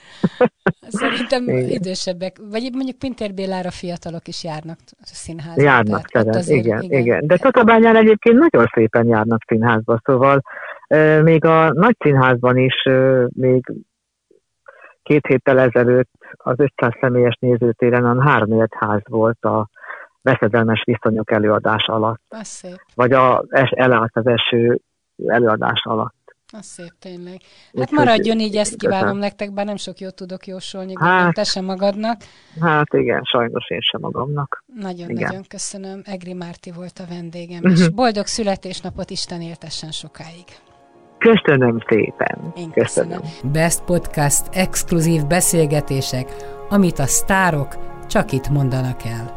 Szerintem 0.88 1.44
igen. 1.44 1.70
idősebbek, 1.70 2.38
vagy 2.52 2.70
mondjuk 2.74 2.98
Pintér 2.98 3.34
Bélára 3.34 3.72
fiatalok 3.72 4.28
is 4.28 4.44
járnak 4.44 4.78
a 4.90 5.04
színházba. 5.04 5.62
Járnak, 5.62 6.08
tehát, 6.08 6.36
azért, 6.36 6.66
igen, 6.66 6.82
igen, 6.82 7.00
igen. 7.00 7.28
De 7.28 7.38
Tatabányán 7.38 7.96
egyébként 7.96 8.38
nagyon 8.38 8.68
szépen 8.74 9.08
járnak 9.08 9.42
színházba, 9.48 10.00
szóval 10.04 10.42
euh, 10.88 11.24
még 11.24 11.46
a 11.46 11.74
nagy 11.74 11.96
színházban 12.00 12.58
is 12.58 12.84
euh, 12.84 13.28
még 13.34 13.74
két 15.04 15.26
héttel 15.28 15.60
ezelőtt 15.60 16.10
az 16.32 16.56
500 16.58 16.92
személyes 17.00 17.38
nézőtéren 17.40 18.06
a 18.06 18.24
három 18.24 18.66
ház 18.70 19.02
volt 19.10 19.44
a 19.44 19.70
veszedelmes 20.28 20.84
viszonyok 20.84 21.32
előadás 21.32 21.86
alatt. 21.88 22.22
Az 22.30 22.48
szép. 22.48 22.82
Vagy 22.96 23.12
a, 23.12 23.46
es, 23.50 23.70
elállt 23.70 24.12
az 24.14 24.28
eső 24.28 24.80
előadás 25.26 25.82
alatt. 25.84 26.16
Az 26.54 26.66
szép 26.66 26.92
tényleg. 27.00 27.38
Hát 27.78 27.92
maradjon 27.92 28.40
így, 28.40 28.56
ezt 28.56 28.76
kívánom 28.76 29.18
nektek, 29.18 29.54
bár 29.54 29.66
nem 29.66 29.76
sok 29.76 30.00
jót 30.00 30.16
tudok 30.16 30.48
jósolni, 30.48 30.94
hát, 31.00 31.34
te 31.34 31.44
sem 31.44 31.66
magadnak. 31.66 32.22
Hát 32.62 32.94
igen, 32.94 33.24
sajnos 33.24 33.70
én 33.70 33.80
sem 33.80 34.02
magamnak. 34.02 34.64
Nagyon-nagyon 34.66 35.44
köszönöm. 35.48 36.02
Egri 36.04 36.34
Márti 36.34 36.72
volt 36.72 37.00
a 37.00 37.04
vendégem, 37.10 37.64
és 37.64 37.90
boldog 37.90 38.26
születésnapot 38.26 39.10
Isten 39.10 39.42
éltessen 39.42 39.92
sokáig. 39.92 40.46
Köszönöm 41.18 41.78
szépen. 41.88 42.54
Én 42.56 42.72
köszönöm. 42.72 43.20
köszönöm. 43.22 43.52
Best 43.52 43.84
Podcast 43.84 44.44
exkluzív 44.52 45.26
beszélgetések, 45.26 46.28
amit 46.70 47.00
a 47.00 47.06
sztárok 47.06 47.76
csak 48.08 48.32
itt 48.32 48.50
mondanak 48.50 49.04
el. 49.06 49.37